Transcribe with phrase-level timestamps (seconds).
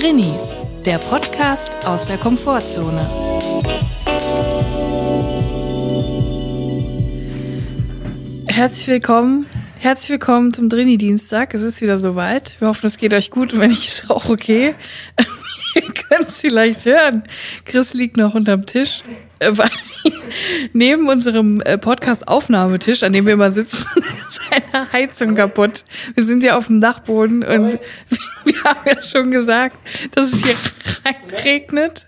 [0.00, 3.00] Drinnies, der Podcast aus der Komfortzone.
[8.46, 9.44] Herzlich willkommen,
[9.78, 11.52] herzlich willkommen zum Drini-Dienstag.
[11.52, 12.54] Es ist wieder soweit.
[12.60, 14.76] Wir hoffen, es geht euch gut und wenn nicht, ist auch okay.
[15.74, 17.24] Ihr könnt es vielleicht hören.
[17.64, 19.02] Chris liegt noch unterm Tisch.
[19.40, 19.52] Äh,
[20.72, 23.84] Neben unserem äh, Podcast-Aufnahmetisch, an dem wir immer sitzen,
[24.50, 25.84] eine Heizung kaputt.
[26.14, 27.78] Wir sind ja auf dem Dachboden und
[28.44, 29.76] wir haben ja schon gesagt,
[30.12, 30.56] dass es hier
[31.04, 32.06] reinregnet.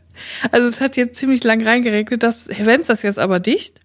[0.51, 2.23] Also es hat jetzt ziemlich lang reingeregnet.
[2.23, 3.81] Das Fenster ist jetzt aber dicht.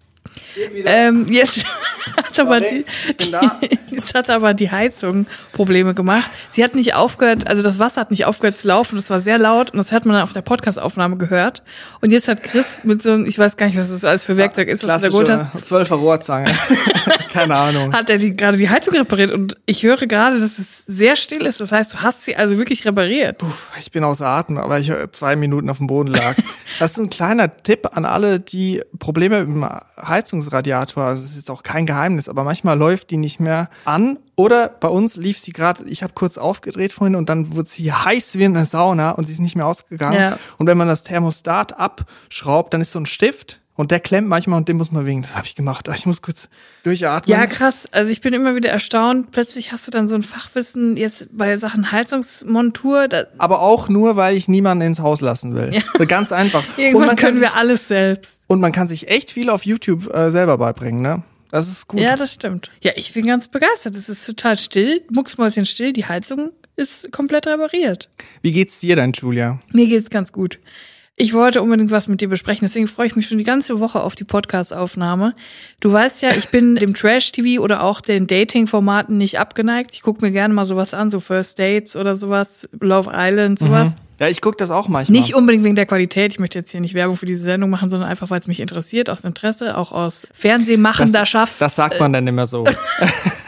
[0.84, 1.64] Ähm, jetzt
[2.38, 2.84] hat aber die,
[3.20, 6.30] die, jetzt hat aber die Heizung Probleme gemacht.
[6.50, 8.96] Sie hat nicht aufgehört, also das Wasser hat nicht aufgehört zu laufen.
[8.96, 11.62] Das war sehr laut und das hat man dann auf der Podcast-Aufnahme gehört.
[12.00, 14.36] Und jetzt hat Chris mit so einem, ich weiß gar nicht, was das alles für
[14.36, 15.66] Werkzeug ist, was du da geholt hast.
[15.66, 16.50] Zwölfer Rohrzange.
[17.32, 17.92] Keine Ahnung.
[17.92, 21.46] Hat er die, gerade die Heizung repariert und ich höre gerade, dass es sehr still
[21.46, 21.60] ist.
[21.60, 23.38] Das heißt, du hast sie also wirklich repariert.
[23.38, 23.46] Puh,
[23.78, 26.36] ich bin außer Atem, aber ich zwei Minuten auf dem Boden lag.
[26.78, 29.68] Das ist ein kleiner Tipp an alle, die Probleme mit dem
[30.06, 34.68] Heizungsradiator, also es ist auch kein Geheimnis, aber manchmal läuft die nicht mehr an oder
[34.68, 38.38] bei uns lief sie gerade, ich habe kurz aufgedreht vorhin und dann wird sie heiß
[38.38, 40.18] wie in der Sauna und sie ist nicht mehr ausgegangen.
[40.18, 40.38] Ja.
[40.58, 44.56] Und wenn man das Thermostat abschraubt, dann ist so ein Stift und der klemmt manchmal
[44.56, 45.22] und den muss man wegen.
[45.22, 45.88] Das habe ich gemacht.
[45.94, 46.48] Ich muss kurz
[46.82, 47.38] durchatmen.
[47.38, 47.86] Ja, krass.
[47.92, 49.30] Also ich bin immer wieder erstaunt.
[49.32, 53.08] Plötzlich hast du dann so ein Fachwissen jetzt bei Sachen Heizungsmontur.
[53.36, 55.74] Aber auch nur, weil ich niemanden ins Haus lassen will.
[55.74, 56.04] Ja.
[56.06, 56.64] Ganz einfach.
[56.78, 58.40] Irgendwann können wir alles selbst.
[58.46, 61.22] Und man kann sich echt viel auf YouTube äh, selber beibringen, ne?
[61.50, 62.00] Das ist gut.
[62.00, 62.70] Ja, das stimmt.
[62.82, 63.94] Ja, ich bin ganz begeistert.
[63.94, 65.92] Es ist total still, mucksmäuschen still.
[65.92, 68.10] Die Heizung ist komplett repariert.
[68.42, 69.58] Wie geht's dir denn, Julia?
[69.72, 70.58] Mir geht's ganz gut.
[71.18, 74.02] Ich wollte unbedingt was mit dir besprechen, deswegen freue ich mich schon die ganze Woche
[74.02, 75.34] auf die Podcast-Aufnahme.
[75.80, 79.94] Du weißt ja, ich bin dem Trash-TV oder auch den Dating-Formaten nicht abgeneigt.
[79.94, 83.92] Ich gucke mir gerne mal sowas an, so First Dates oder sowas, Love Island, sowas.
[83.92, 83.96] Mhm.
[84.18, 85.18] Ja, ich gucke das auch manchmal.
[85.18, 86.32] Nicht unbedingt wegen der Qualität.
[86.32, 88.60] Ich möchte jetzt hier nicht Werbung für diese Sendung machen, sondern einfach, weil es mich
[88.60, 91.54] interessiert, aus Interesse, auch aus Fernsehmachenderschaft.
[91.54, 92.64] Das, das sagt man dann immer so.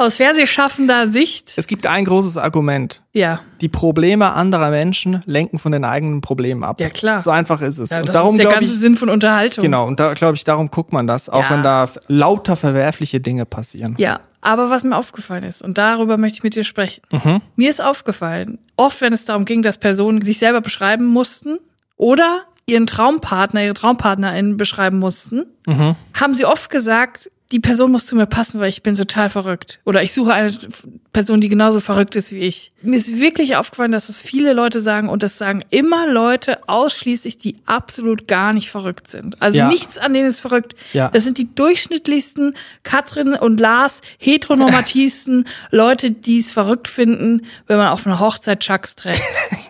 [0.00, 1.52] aus fernsehschaffender Sicht.
[1.56, 3.02] Es gibt ein großes Argument.
[3.12, 3.40] Ja.
[3.60, 6.80] Die Probleme anderer Menschen lenken von den eigenen Problemen ab.
[6.80, 7.20] Ja, klar.
[7.20, 7.90] So einfach ist es.
[7.90, 9.62] Ja, das und darum, ist der ganze ich, Sinn von Unterhaltung.
[9.62, 11.50] Genau, und da glaube ich, darum guckt man das, auch ja.
[11.50, 13.94] wenn da lauter verwerfliche Dinge passieren.
[13.98, 17.02] Ja, aber was mir aufgefallen ist, und darüber möchte ich mit dir sprechen.
[17.12, 17.42] Mhm.
[17.56, 21.58] Mir ist aufgefallen, oft wenn es darum ging, dass Personen sich selber beschreiben mussten
[21.96, 25.96] oder ihren Traumpartner, ihre Traumpartnerin beschreiben mussten, mhm.
[26.18, 29.80] haben sie oft gesagt, die Person muss zu mir passen, weil ich bin total verrückt.
[29.84, 30.52] Oder ich suche eine
[31.12, 32.72] Person, die genauso verrückt ist wie ich.
[32.82, 37.36] Mir ist wirklich aufgefallen, dass es viele Leute sagen und das sagen immer Leute ausschließlich,
[37.38, 39.40] die absolut gar nicht verrückt sind.
[39.42, 39.68] Also ja.
[39.68, 40.76] nichts an denen ist verrückt.
[40.92, 41.08] Ja.
[41.08, 47.88] Das sind die durchschnittlichsten Katrin und Lars, heteronormativsten Leute, die es verrückt finden, wenn man
[47.88, 49.22] auf einer Hochzeit Chucks trägt.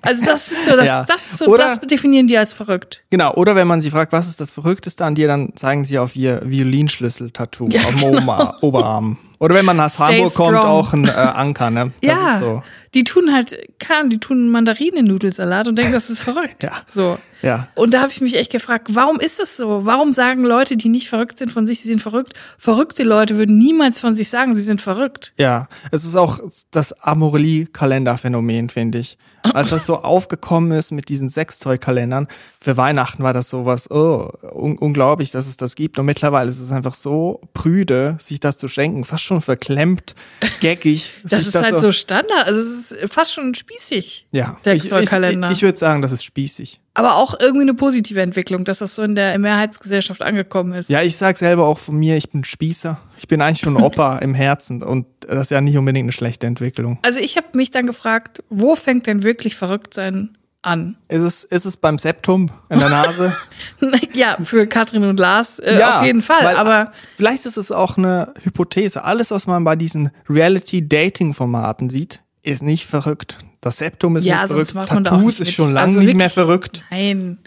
[0.02, 1.04] Also das ist so, das, ja.
[1.06, 3.02] das ist so, oder, das definieren die als verrückt.
[3.10, 3.34] Genau.
[3.34, 6.16] Oder wenn man sie fragt, was ist das Verrückteste an dir, dann zeigen sie auf
[6.16, 8.54] ihr Violinschlüssel-Tattoo ja, am genau.
[8.60, 9.18] Oberarm.
[9.38, 10.54] Oder wenn man aus Stay Hamburg strong.
[10.54, 11.92] kommt, auch ein äh, Anker, ne?
[12.02, 12.62] Das ja, so.
[12.94, 16.62] die tun halt, kann, die tun Mandarinen-Nudelsalat und denken, das ist verrückt.
[16.62, 16.72] ja.
[16.88, 17.18] So.
[17.42, 17.68] Ja.
[17.74, 19.84] Und da habe ich mich echt gefragt, warum ist das so?
[19.84, 22.34] Warum sagen Leute, die nicht verrückt sind von sich, sie sind verrückt?
[22.58, 25.32] Verrückte Leute würden niemals von sich sagen, sie sind verrückt.
[25.36, 26.40] Ja, es ist auch
[26.70, 29.16] das Amorelie-Kalenderphänomen, finde ich.
[29.54, 32.28] Als das so aufgekommen ist mit diesen Sextoy-Kalendern,
[32.60, 35.98] für Weihnachten war das sowas, oh, un unglaublich, dass es das gibt.
[35.98, 40.14] Und mittlerweile ist es einfach so prüde, sich das zu schenken, fast schon verklemmt,
[40.60, 41.14] geckig.
[41.24, 44.26] das ist das halt so, Standard, also es ist fast schon spießig.
[44.30, 44.56] Ja.
[44.62, 45.48] Sextoy-Kalender.
[45.48, 48.78] Ich, ich, ich würde sagen, das ist spießig aber auch irgendwie eine positive Entwicklung, dass
[48.78, 50.90] das so in der Mehrheitsgesellschaft angekommen ist.
[50.90, 53.00] Ja, ich sag selber auch von mir, ich bin Spießer.
[53.16, 56.46] Ich bin eigentlich schon Opa im Herzen und das ist ja nicht unbedingt eine schlechte
[56.46, 56.98] Entwicklung.
[57.02, 60.96] Also ich habe mich dann gefragt, wo fängt denn wirklich verrückt sein an?
[61.08, 63.36] Ist es, ist es beim Septum in der Nase?
[64.12, 66.44] ja, für Katrin und Lars äh, ja, auf jeden Fall.
[66.44, 69.04] Weil, aber vielleicht ist es auch eine Hypothese.
[69.04, 73.38] Alles, was man bei diesen Reality-Dating-Formaten sieht, ist nicht verrückt.
[73.60, 74.74] Das Septum ist ja, nicht verrückt.
[74.74, 76.82] Macht man Tattoos ist schon lange also nicht mehr verrückt.
[76.90, 77.38] Nein.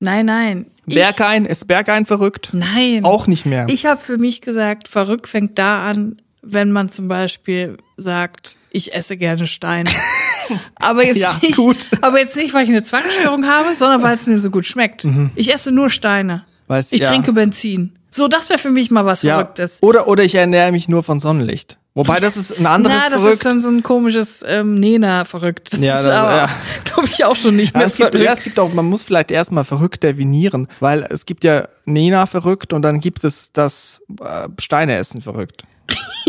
[0.00, 0.66] Nein, nein.
[0.86, 2.50] Berghain, ist Berghain verrückt?
[2.52, 3.04] Nein.
[3.04, 3.66] Auch nicht mehr.
[3.68, 8.94] Ich habe für mich gesagt, verrückt fängt da an, wenn man zum Beispiel sagt, ich
[8.94, 9.90] esse gerne Steine.
[10.76, 11.90] aber jetzt ja, nicht, gut.
[12.00, 15.04] aber jetzt nicht, weil ich eine Zwangsstörung habe, sondern weil es mir so gut schmeckt.
[15.04, 15.30] Mhm.
[15.34, 16.44] Ich esse nur Steine.
[16.68, 17.08] Weißt, ich ja.
[17.08, 17.98] trinke Benzin.
[18.10, 19.36] So, das wäre für mich mal was ja.
[19.36, 19.78] Verrücktes.
[19.82, 21.77] Oder, oder ich ernähre mich nur von Sonnenlicht.
[21.98, 23.34] Wobei das ist ein anderes Na, das verrückt.
[23.38, 25.72] ist dann so ein komisches ähm, Nena verrückt.
[25.72, 26.50] Das ja, das, aber, ja.
[26.84, 27.82] glaube ich auch schon nicht mehr.
[27.82, 31.26] Ja, es gibt, ja, es gibt auch, man muss vielleicht erstmal verrückt definieren, weil es
[31.26, 35.64] gibt ja Nena verrückt und dann gibt es das äh, Steineessen verrückt.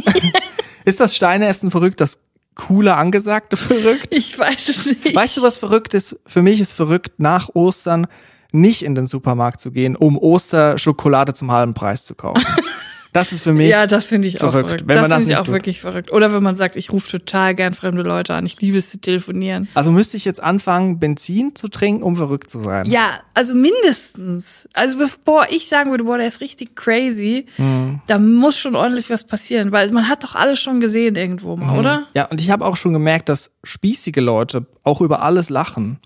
[0.85, 2.17] ist das Steineessen verrückt, das
[2.55, 4.11] coole, angesagte verrückt?
[4.11, 5.13] Ich weiß es nicht.
[5.13, 6.19] Weißt du, was verrückt ist?
[6.25, 8.07] Für mich ist verrückt, nach Ostern
[8.51, 12.43] nicht in den Supermarkt zu gehen, um Osterschokolade zum halben Preis zu kaufen.
[13.11, 14.83] Das ist für mich ja, das finde ich verrückt, auch verrückt.
[14.87, 15.53] wenn das man das finde ich auch tut.
[15.55, 16.11] wirklich verrückt.
[16.11, 18.45] Oder wenn man sagt, ich rufe total gern fremde Leute an.
[18.45, 19.67] Ich liebe es zu telefonieren.
[19.73, 22.85] Also müsste ich jetzt anfangen, Benzin zu trinken, um verrückt zu sein.
[22.85, 24.67] Ja, also mindestens.
[24.73, 28.01] Also bevor ich sagen würde, boah, der ist richtig crazy, Mhm.
[28.07, 31.73] da muss schon ordentlich was passieren, weil man hat doch alles schon gesehen irgendwo mal,
[31.73, 31.79] Mhm.
[31.79, 32.07] oder?
[32.13, 35.99] Ja, und ich habe auch schon gemerkt, dass spießige Leute auch über alles lachen.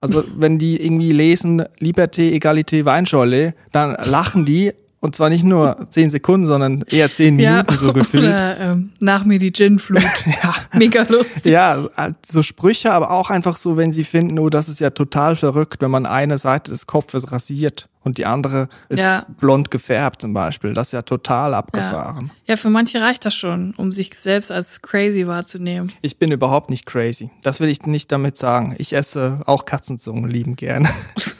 [0.00, 5.86] Also wenn die irgendwie lesen Liberté, Egalité, Weinscholle, dann lachen die und zwar nicht nur
[5.90, 8.24] zehn Sekunden, sondern eher zehn Minuten so gefühlt.
[8.24, 10.02] Oder ähm, nach mir die Gin-Flut.
[10.42, 10.54] Ja.
[10.78, 11.46] Mega lustig.
[11.46, 14.90] Ja, halt so Sprüche, aber auch einfach so, wenn sie finden, oh, das ist ja
[14.90, 19.26] total verrückt, wenn man eine Seite des Kopfes rasiert und die andere ist Ja.
[19.40, 20.72] blond gefärbt zum Beispiel.
[20.74, 21.58] Das ist ja total Ja.
[21.58, 22.30] abgefahren.
[22.46, 25.92] ja, für manche reicht das schon, um sich selbst als crazy wahrzunehmen.
[26.02, 27.30] Ich bin überhaupt nicht crazy.
[27.42, 28.74] Das will ich nicht damit sagen.
[28.78, 30.88] Ich esse auch Katzenzungen lieben gern.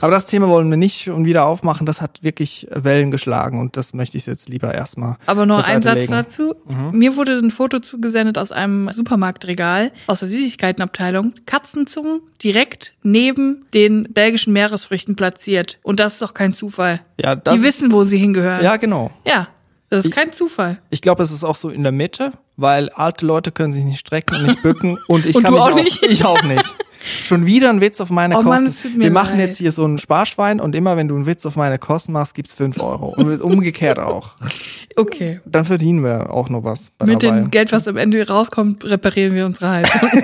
[0.00, 1.86] Aber das Thema wollen wir nicht schon wieder aufmachen.
[1.86, 5.16] Das hat wirklich Wellen geschlagen und das möchte ich jetzt lieber erstmal.
[5.26, 6.12] Aber noch ein Satz legen.
[6.12, 6.54] dazu.
[6.66, 6.98] Mhm.
[6.98, 11.34] Mir wurde ein Foto zugesendet aus einem Supermarktregal, aus der Süßigkeitenabteilung.
[11.46, 15.78] Katzenzungen direkt neben den belgischen Meeresfrüchten platziert.
[15.82, 17.00] Und das ist doch kein Zufall.
[17.18, 18.62] Ja, das Die wissen, wo sie hingehören.
[18.64, 19.10] Ja, genau.
[19.26, 19.48] Ja,
[19.90, 20.78] das ist Ich- kein Zufall.
[20.90, 24.00] Ich glaube, es ist auch so in der Mitte, weil alte Leute können sich nicht
[24.00, 26.02] strecken und nicht bücken und ich Und kann du mich auch nicht?
[26.02, 26.74] Ich auch nicht.
[27.04, 28.90] Schon wieder ein Witz auf meine Oh Kosten.
[28.92, 29.48] Mann, Wir machen leid.
[29.48, 32.34] jetzt hier so ein Sparschwein und immer wenn du einen Witz auf meine Kosten machst,
[32.34, 33.08] gibt's fünf Euro.
[33.08, 34.36] Und umgekehrt auch.
[34.94, 35.40] Okay.
[35.46, 39.46] Dann verdienen wir auch noch was Mit dem Geld, was am Ende rauskommt, reparieren wir
[39.46, 40.06] unsere Heizung.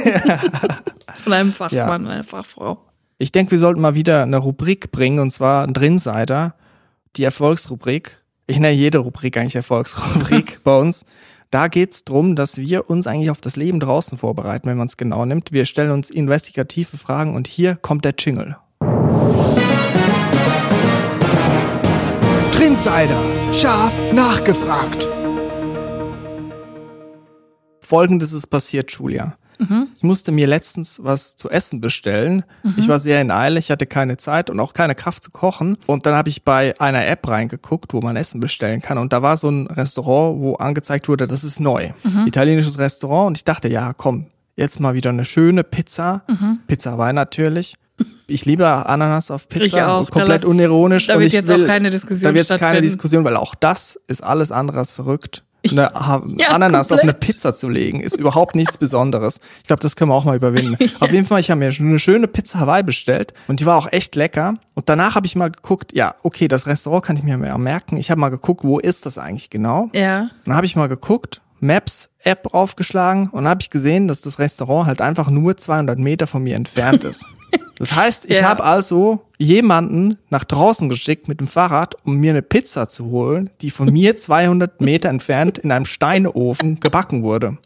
[1.25, 2.79] Von einem Fachmann, einer Fachfrau.
[3.17, 6.55] Ich denke, wir sollten mal wieder eine Rubrik bringen, und zwar ein Drinsider,
[7.17, 8.19] die Erfolgsrubrik.
[8.47, 11.07] Ich nenne jede Rubrik eigentlich Erfolgsrubrik bei uns.
[11.50, 14.99] Da geht's drum, dass wir uns eigentlich auf das Leben draußen vorbereiten, wenn man es
[14.99, 15.50] genau nimmt.
[15.50, 18.59] Wir stellen uns investigative Fragen und hier kommt der Jingle.
[22.53, 23.23] Drinsider.
[23.55, 25.09] Scharf nachgefragt.
[27.81, 29.39] Folgendes ist passiert, Julia.
[29.96, 32.44] Ich musste mir letztens was zu essen bestellen.
[32.76, 35.76] Ich war sehr in Eile, ich hatte keine Zeit und auch keine Kraft zu kochen.
[35.87, 38.99] Und dann habe ich bei einer App reingeguckt, wo man Essen bestellen kann.
[38.99, 41.90] Und da war so ein Restaurant, wo angezeigt wurde, das ist neu.
[42.26, 43.26] Italienisches Restaurant.
[43.28, 44.26] Und ich dachte, ja, komm,
[44.56, 46.22] jetzt mal wieder eine schöne Pizza.
[46.66, 47.75] Pizza Hawaii natürlich.
[48.28, 49.64] Ich liebe Ananas auf Pizza.
[49.64, 50.05] Ich auch.
[50.06, 51.08] Da Komplett lass- unironisch.
[51.08, 52.81] da wird jetzt will, auch keine Diskussion Da wird jetzt keine.
[52.81, 55.43] Diskussion, weil auch das ist alles andere als verrückt.
[55.70, 55.90] Eine
[56.38, 57.20] Ja, Ananas auf eine komplett.
[57.20, 59.40] Pizza zu legen, ist überhaupt nichts Besonderes.
[59.62, 60.76] Ich glaube, das können wir auch mal überwinden.
[61.00, 63.90] Auf jeden Fall, ich habe mir eine schöne Pizza Hawaii bestellt und die war auch
[63.93, 64.55] echt lecker.
[64.75, 67.96] Und danach habe ich mal geguckt, ja, okay, das Restaurant kann ich mir mehr merken.
[67.96, 69.90] Ich habe mal geguckt, wo ist das eigentlich genau?
[69.93, 70.31] Ja.
[70.44, 74.38] Dann habe ich mal geguckt, Maps App aufgeschlagen und dann habe ich gesehen, dass das
[74.38, 77.25] Restaurant halt einfach nur 200 Meter von mir entfernt ist.
[77.79, 78.49] Das heißt, ich Ja.
[78.49, 83.50] habe also jemanden nach draußen geschickt mit dem Fahrrad, um mir eine Pizza zu holen,
[83.61, 87.56] die von mir 200 Meter entfernt in einem Steinofen gebacken wurde.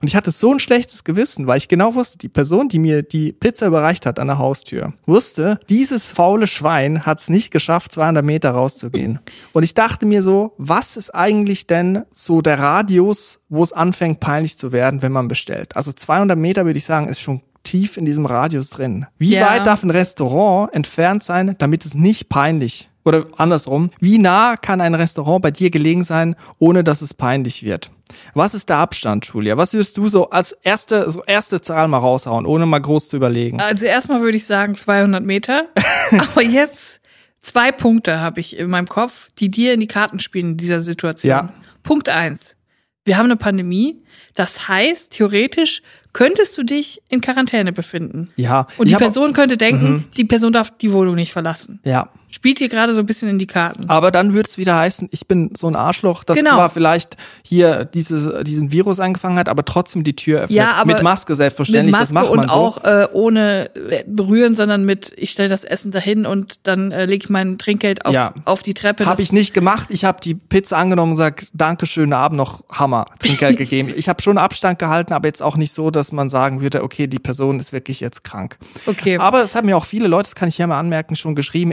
[0.00, 3.02] Und ich hatte so ein schlechtes Gewissen, weil ich genau wusste, die Person, die mir
[3.02, 7.90] die Pizza überreicht hat an der Haustür, wusste, dieses faule Schwein hat es nicht geschafft,
[7.92, 9.18] 200 Meter rauszugehen.
[9.52, 14.20] Und ich dachte mir so, was ist eigentlich denn so der Radius, wo es anfängt
[14.20, 15.76] peinlich zu werden, wenn man bestellt?
[15.76, 19.06] Also 200 Meter würde ich sagen, ist schon tief in diesem Radius drin.
[19.18, 19.50] Wie Ja.
[19.50, 24.80] weit darf ein Restaurant entfernt sein, damit es nicht peinlich oder andersrum, wie nah kann
[24.80, 27.90] ein Restaurant bei dir gelegen sein, ohne dass es peinlich wird?
[28.34, 29.56] Was ist der Abstand, Julia?
[29.56, 33.16] Was würdest du so als erste, so erste Zahl mal raushauen, ohne mal groß zu
[33.16, 33.60] überlegen?
[33.60, 35.66] Also erstmal würde ich sagen 200 Meter.
[36.18, 37.00] Aber jetzt
[37.40, 40.82] zwei Punkte habe ich in meinem Kopf, die dir in die Karten spielen in dieser
[40.82, 41.30] Situation.
[41.30, 41.52] Ja.
[41.82, 42.55] Punkt eins.
[43.06, 43.96] Wir haben eine Pandemie.
[44.34, 45.80] Das heißt, theoretisch
[46.12, 48.30] könntest du dich in Quarantäne befinden.
[48.36, 48.66] Ja.
[48.76, 48.98] Und die Mhm.
[48.98, 51.80] Person könnte denken, die Person darf die Wohnung nicht verlassen.
[51.84, 52.10] Ja.
[52.36, 53.88] Spielt dir gerade so ein bisschen in die Karten.
[53.88, 56.50] Aber dann würde es wieder heißen, ich bin so ein Arschloch, das Genau.
[56.50, 60.50] zwar vielleicht hier dieses, diesen Virus eingefangen hat, aber trotzdem die Tür öffnet.
[60.54, 62.54] Ja, aber Mit Maske selbstverständlich, mit Maske das macht man und so.
[62.56, 67.06] auch äh, ohne äh, berühren, sondern mit, ich stelle das Essen dahin und dann äh,
[67.06, 68.34] lege ich mein Trinkgeld auf, Ja.
[68.44, 69.06] auf die Treppe.
[69.06, 69.88] Habe ich nicht gemacht.
[69.90, 73.90] Ich habe die Pizza angenommen und gesagt, danke, schönen Abend, noch Hammer, Trinkgeld gegeben.
[73.96, 77.06] Ich habe schon Abstand gehalten, aber jetzt auch nicht so, dass man sagen würde, okay,
[77.06, 78.58] die Person ist wirklich jetzt krank.
[78.84, 79.16] Okay.
[79.16, 81.70] Aber es haben mir auch viele Leute, das kann ich hier mal anmerken, schon geschrieben,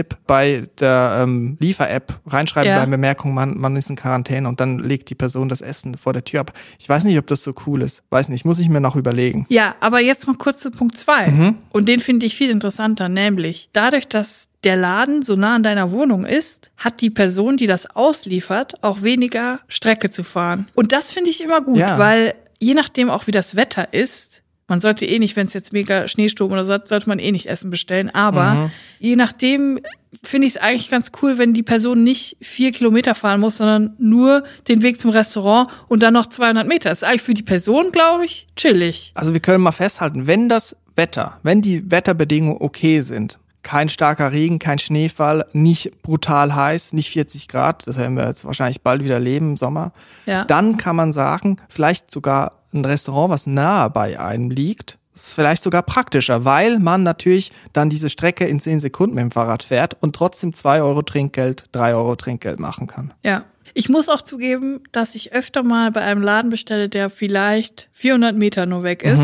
[0.00, 2.80] Introvert-Tipp bei der ähm, Liefer-App reinschreiben Ja.
[2.80, 6.12] bei Bemerkung, man, man ist in Quarantäne und dann legt die Person das Essen vor
[6.12, 6.52] der Tür ab.
[6.78, 8.02] Ich weiß nicht, ob das so cool ist.
[8.10, 9.46] Weiß nicht, muss ich mir noch überlegen.
[9.48, 11.28] Ja, aber jetzt mal kurz zu Punkt zwei.
[11.28, 11.56] Mhm.
[11.70, 15.90] Und den finde ich viel interessanter, nämlich dadurch, dass der Laden so nah an deiner
[15.90, 20.68] Wohnung ist, hat die Person, die das ausliefert, auch weniger Strecke zu fahren.
[20.74, 21.98] Und das finde ich immer gut, Ja.
[21.98, 25.72] weil je nachdem auch wie das Wetter ist, man sollte eh nicht, wenn es jetzt
[25.74, 28.08] mega Schneesturm oder so, sollte man eh nicht Essen bestellen.
[28.08, 28.70] Aber Mhm.
[29.00, 29.80] je nachdem
[30.22, 33.94] finde ich es eigentlich ganz cool, wenn die Person nicht vier Kilometer fahren muss, sondern
[33.98, 36.90] nur den Weg zum Restaurant und dann noch 200 Meter.
[36.90, 39.12] Ist eigentlich für die Person, glaube ich, chillig.
[39.14, 44.32] Also wir können mal festhalten, wenn das Wetter, wenn die Wetterbedingungen okay sind, kein starker
[44.32, 49.04] Regen, kein Schneefall, nicht brutal heiß, nicht 40 Grad, das werden wir jetzt wahrscheinlich bald
[49.04, 49.92] wieder leben im Sommer,
[50.26, 50.44] Ja.
[50.46, 55.62] dann kann man sagen, vielleicht sogar ein Restaurant, was nahe bei einem liegt, ist vielleicht
[55.62, 59.96] sogar praktischer, weil man natürlich dann diese Strecke in 10 Sekunden mit dem Fahrrad fährt
[60.00, 63.12] und trotzdem 2 Euro Trinkgeld, 3 Euro Trinkgeld machen kann.
[63.22, 63.44] Ja.
[63.72, 68.34] Ich muss auch zugeben, dass ich öfter mal bei einem Laden bestelle, der vielleicht 400
[68.34, 69.22] Meter nur weg ist.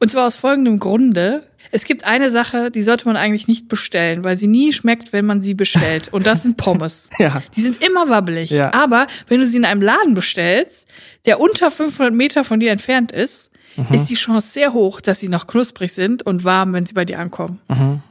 [0.00, 1.44] Und zwar aus folgendem Grunde.
[1.70, 5.26] Es gibt eine Sache, die sollte man eigentlich nicht bestellen, weil sie nie schmeckt, wenn
[5.26, 6.08] man sie bestellt.
[6.12, 7.10] Und das sind Pommes.
[7.18, 7.42] Ja.
[7.56, 8.50] Die sind immer wabbelig.
[8.50, 8.72] Ja.
[8.72, 10.86] Aber wenn du sie in einem Laden bestellst,
[11.26, 13.50] der unter 500 Meter von dir entfernt ist,
[13.90, 17.04] ist die Chance sehr hoch, dass sie noch knusprig sind und warm, wenn sie bei
[17.04, 17.60] dir ankommen.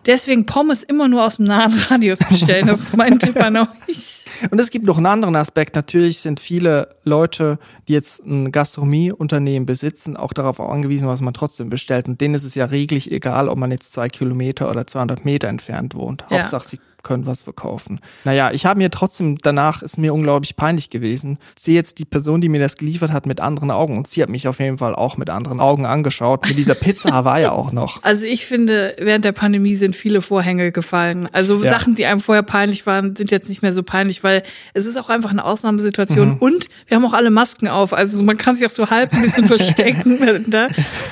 [0.06, 2.68] Deswegen Pommes immer nur aus dem nahen Radius bestellen.
[2.68, 4.26] Das ist mein Tipp an euch.
[4.50, 5.76] Und es gibt noch einen anderen Aspekt.
[5.76, 11.70] Natürlich sind viele Leute, die jetzt ein Gastronomieunternehmen besitzen, auch darauf angewiesen, was man trotzdem
[11.70, 12.08] bestellt.
[12.08, 15.48] Und denen ist es ja reglich egal, ob man jetzt zwei Kilometer oder 200 Meter
[15.48, 16.24] entfernt wohnt.
[16.30, 16.40] Ja.
[16.42, 18.00] Hauptsache, sie können was verkaufen.
[18.26, 21.38] Naja, ich habe mir trotzdem, danach ist mir unglaublich peinlich gewesen.
[21.58, 23.98] Ich sehe jetzt die Person, die mir das geliefert hat, mit anderen Augen.
[23.98, 26.46] Und sie hat mich auf jeden Fall auch mit anderen Augen angeschaut.
[26.48, 28.04] Mit dieser Pizza Hawaii auch noch.
[28.04, 31.30] Also ich finde, während der Pandemie sind viele Vorhänge gefallen.
[31.32, 31.70] Also Ja.
[31.70, 34.98] Sachen, die einem vorher peinlich waren, sind jetzt nicht mehr so peinlich, weil es ist
[34.98, 36.38] auch einfach eine Ausnahmesituation.
[36.40, 37.94] Und wir haben auch alle Masken auf.
[37.94, 40.20] Also man kann sich auch so halb ein bisschen verstecken.
[40.20, 40.68] dahinter.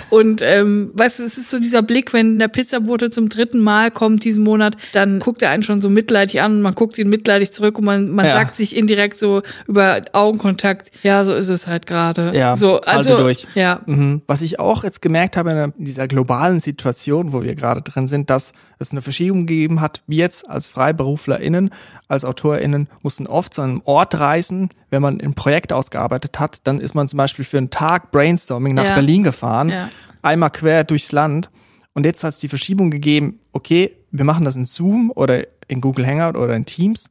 [0.10, 3.92] Und ähm, weißt du, es ist so dieser Blick, wenn der Pizzabote zum dritten Mal
[3.92, 7.52] kommt diesen Monat, dann guckt er einen schon so mitleidig an man guckt ihn mitleidig
[7.54, 8.34] zurück und man, man Ja.
[8.36, 12.32] sagt sich indirekt so über Augenkontakt, ja, so ist es halt gerade.
[12.36, 13.48] Ja, so, also durch.
[13.56, 13.82] ja.
[13.86, 14.22] Mhm.
[14.28, 18.30] Was ich auch jetzt gemerkt habe in dieser globalen Situation, wo wir gerade drin sind,
[18.30, 20.02] dass es eine Verschiebung gegeben hat.
[20.08, 21.70] Wir jetzt als FreiberuflerInnen,
[22.08, 24.70] als AutorInnen mussten oft zu einem Ort reisen.
[24.90, 28.74] Wenn man ein Projekt ausgearbeitet hat, dann ist man zum Beispiel für einen Tag Brainstorming
[28.76, 28.94] nach Ja.
[28.96, 29.90] Berlin gefahren, Ja.
[30.22, 31.50] einmal quer durchs Land.
[31.96, 35.82] Und jetzt hat es die Verschiebung gegeben, okay, wir machen das in Zoom oder in
[35.82, 37.10] Google Hangout oder in Teams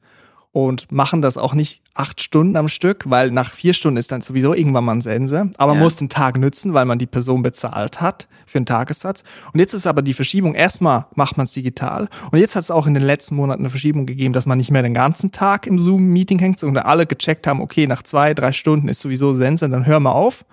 [0.53, 4.21] und machen das auch nicht acht Stunden am Stück, weil nach vier Stunden ist dann
[4.21, 5.51] sowieso irgendwann mal ein Sense.
[5.57, 5.85] Aber man Ja.
[5.85, 9.23] muss den Tag nützen, weil man die Person bezahlt hat für einen Tagessatz.
[9.53, 12.09] Und jetzt ist aber die Verschiebung, erstmal macht man es digital.
[12.31, 14.71] Und jetzt hat es auch in den letzten Monaten eine Verschiebung gegeben, dass man nicht
[14.71, 18.53] mehr den ganzen Tag im Zoom-Meeting hängt, sondern alle gecheckt haben, okay, nach zwei, drei
[18.53, 20.45] Stunden ist sowieso Sense, dann hör mal auf.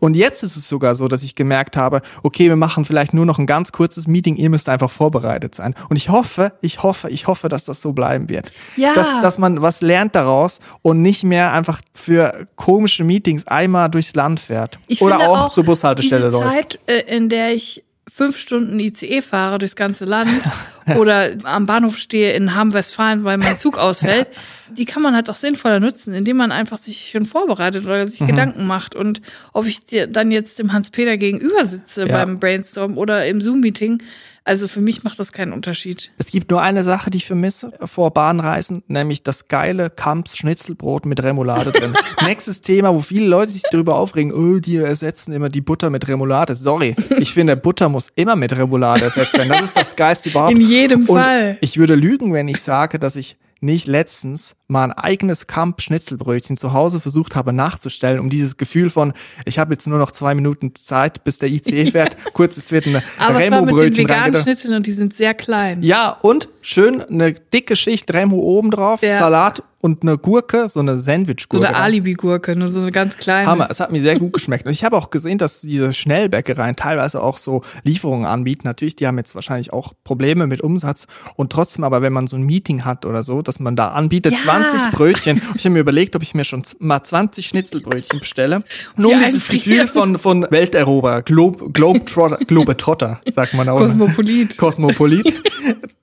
[0.00, 3.26] Und jetzt ist es sogar so, dass ich gemerkt habe, okay, wir machen vielleicht nur
[3.26, 5.74] noch ein ganz kurzes Meeting, ihr müsst einfach vorbereitet sein.
[5.88, 8.52] Und ich hoffe, ich hoffe, ich hoffe, dass das so bleiben wird.
[8.76, 8.94] Ja.
[8.94, 14.14] Dass, dass man was lernt daraus und nicht mehr einfach für komische Meetings einmal durchs
[14.14, 14.78] Land fährt.
[14.86, 16.52] Ich Oder finde auch, zur Bushaltestelle diese läuft.
[16.52, 20.30] Zeit, äh, in der ich fünf Stunden ICE fahre durchs ganze Land
[20.96, 24.28] oder am Bahnhof stehe in Hamm-Westfalen, weil mein Zug ausfällt,
[24.70, 28.20] die kann man halt auch sinnvoller nutzen, indem man einfach sich schon vorbereitet oder sich
[28.20, 28.26] Mhm.
[28.28, 28.94] Gedanken macht.
[28.94, 29.20] Und
[29.52, 32.12] ob ich dir dann jetzt dem Hans-Peter gegenüber sitze Ja.
[32.24, 34.00] beim Brainstorm oder im Zoom-Meeting,
[34.46, 36.12] also für mich macht das keinen Unterschied.
[36.18, 41.04] Es gibt nur eine Sache, die ich vermisse vor Bahnreisen, nämlich das geile Kamps Schnitzelbrot
[41.04, 41.94] mit Remoulade drin.
[42.24, 46.06] Nächstes Thema, wo viele Leute sich darüber aufregen, oh, die ersetzen immer die Butter mit
[46.06, 46.54] Remoulade.
[46.54, 49.48] Sorry, ich finde, Butter muss immer mit Remoulade ersetzt werden.
[49.48, 50.52] Das ist das Geilste überhaupt.
[50.52, 51.58] In jedem Und Fall.
[51.60, 53.36] Ich würde lügen, wenn ich sage, dass ich
[53.66, 58.88] nicht letztens mal ein eigenes Kamp Schnitzelbrötchen zu Hause versucht habe nachzustellen, um dieses Gefühl
[58.88, 59.12] von,
[59.44, 62.86] ich habe jetzt nur noch zwei Minuten Zeit, bis der ICE fährt, kurz, es wird
[62.86, 64.40] ein Aber es war mit den Remo-Brötchen veganen.
[64.40, 65.82] Schnitzeln und die sind sehr klein.
[65.82, 69.18] Ja, und schön eine dicke Schicht Remo oben drauf, Ja.
[69.18, 71.68] Salat und eine Gurke, so eine So Sandwich-Gurke.
[71.68, 73.46] eine Alibi-Gurke, nur so eine ganz kleine.
[73.48, 74.66] Hammer, es hat mir sehr gut geschmeckt.
[74.66, 78.62] Und ich habe auch gesehen, dass diese Schnellbäckereien teilweise auch so Lieferungen anbieten.
[78.64, 81.06] Natürlich, die haben jetzt wahrscheinlich auch Probleme mit Umsatz.
[81.36, 84.32] Und trotzdem aber, wenn man so ein Meeting hat oder so, dass man da anbietet,
[84.32, 84.38] Ja.
[84.40, 85.40] 20 Brötchen.
[85.50, 88.64] Und ich habe mir überlegt, ob ich mir schon mal 20 Schnitzelbrötchen bestelle.
[88.96, 89.46] Nur um Die dieses.
[89.46, 93.78] Gefühl von, von Welteroberer, Globe, Globetrotter, Globetrotter, sagt man auch.
[93.78, 94.56] Kosmopolit.
[94.58, 95.32] Kosmopolit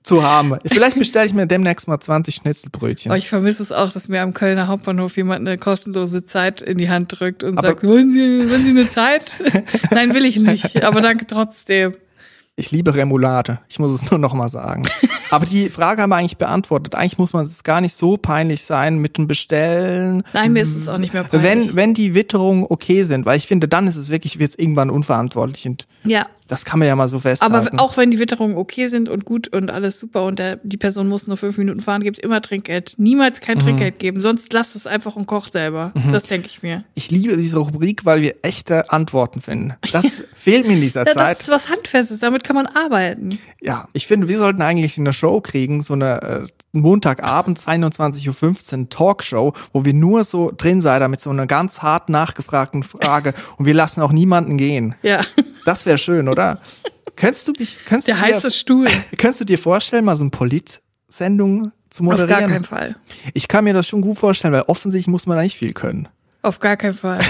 [0.04, 0.54] zu haben.
[0.66, 3.10] Vielleicht bestelle ich mir demnächst mal 20 Schnitzelbrötchen.
[3.10, 6.78] Aber ich vermisse es auch, dass mir am Kölner Hauptbahnhof jemand eine kostenlose Zeit in
[6.78, 9.32] die Hand drückt und Aber- sagt, wollen Sie, wollen Sie eine Zeit?
[9.90, 11.94] Nein, will ich nicht, aber danke trotzdem.
[12.54, 13.58] Ich liebe Remoulade.
[13.68, 14.86] Ich muss es nur noch mal sagen.
[15.30, 16.94] Aber die Frage haben wir eigentlich beantwortet.
[16.94, 20.22] Eigentlich muss man es gar nicht so peinlich sein mit dem Bestellen.
[20.32, 21.50] Nein, mir ist es auch nicht mehr peinlich.
[21.50, 24.58] Wenn, wenn die Witterungen okay sind, weil ich finde, dann ist es wirklich, wird es
[24.58, 26.26] irgendwann unverantwortlich und Ja.
[26.46, 27.54] Das kann man ja mal so festhalten.
[27.54, 30.76] Aber auch wenn die Witterungen okay sind und gut und alles super und der, die
[30.76, 32.96] Person muss nur fünf Minuten fahren, gibt's immer Trinkgeld.
[32.98, 35.92] Niemals kein Trinkgeld geben, sonst lasst es einfach und kocht selber.
[36.12, 36.84] Das denke ich mir.
[36.94, 39.72] ich liebe diese Rubrik, weil wir echte Antworten finden.
[39.90, 41.38] Das fehlt mir in dieser Ja, Zeit.
[41.38, 43.38] das ist was Handfestes, damit kann man arbeiten.
[43.62, 48.88] Ja, ich finde, wir sollten eigentlich eine Show kriegen, so eine äh, Montagabend, 21.15 Uhr
[48.90, 53.64] Talkshow, wo wir nur so drin sei, damit so eine ganz hart nachgefragten Frage und
[53.64, 54.94] wir lassen auch niemanden gehen.
[55.02, 55.22] Ja,
[55.64, 56.60] Das wäre schön, oder?
[57.16, 58.86] könntest du mich, könntest der du dir, heiße Stuhl.
[59.16, 62.28] könntest du dir vorstellen, mal so eine Polit-Sendung zu Auf moderieren?
[62.28, 62.96] gar keinen Fall.
[63.34, 66.08] Ich kann mir das schon gut vorstellen, weil offensichtlich muss man da nicht viel können.
[66.42, 67.20] Auf gar keinen Fall.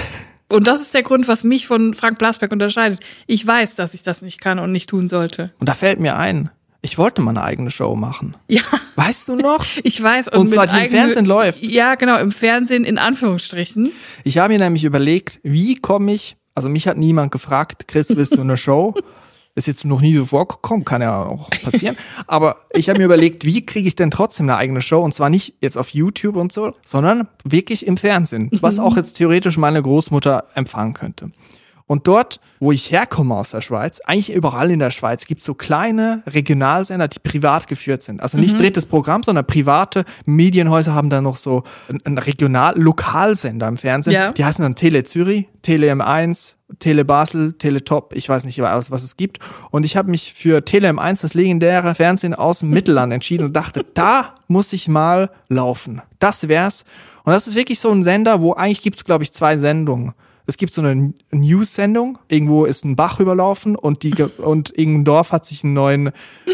[0.49, 2.99] Und das ist der Grund, was mich von Frank Blasberg unterscheidet.
[3.27, 5.51] Ich weiß, dass ich das nicht kann und nicht tun sollte.
[5.59, 6.49] Und da fällt mir ein,
[6.85, 8.37] ich wollte mal eine eigene Show machen.
[8.47, 8.61] Ja,
[8.95, 9.65] Weißt du noch?
[9.83, 10.29] ich weiß.
[10.29, 11.61] Und zwar mit die im Fernsehen läuft.
[11.61, 13.91] Ja, genau, im Fernsehen in Anführungsstrichen.
[14.23, 18.37] Ich habe mir nämlich überlegt, wie komme ich, also mich hat niemand gefragt, Chris, willst
[18.37, 18.93] du eine Show?
[19.57, 21.95] Ist jetzt noch nie so vorgekommen, kann ja auch passieren.
[22.27, 25.01] Aber ich habe mir überlegt, wie kriege ich denn trotzdem eine eigene Show?
[25.01, 29.13] Und zwar nicht jetzt auf YouTube und so, sondern wirklich im Fernsehen, was auch jetzt
[29.13, 31.31] theoretisch meine Großmutter empfangen könnte.
[31.87, 35.45] Und dort, wo ich herkomme aus der Schweiz, eigentlich überall in der Schweiz, gibt es
[35.45, 38.23] so kleine Regionalsender, die privat geführt sind.
[38.23, 41.63] Also nicht drittes Programm, sondern private Medienhäuser haben da noch so
[42.03, 44.13] einen Regional-Lokalsender im Fernsehen.
[44.13, 44.31] Ja.
[44.31, 48.89] Die heißen dann Tele Zürich, Tele M1, Tele Basel, Tele Top, ich weiß nicht, was,
[48.89, 49.37] was es gibt.
[49.69, 53.55] Und ich habe mich für Tele M1, das legendäre Fernsehen aus dem Mittelland, entschieden und
[53.55, 56.01] dachte, da muss ich mal laufen.
[56.17, 56.83] Das wär's.
[57.25, 60.13] Und das ist wirklich so ein Sender, wo eigentlich gibt's, glaube ich, zwei Sendungen.
[60.47, 65.31] Es gibt so eine News-Sendung, irgendwo ist ein Bach überlaufen und die und irgendein Dorf
[65.31, 66.11] hat sich einen neuen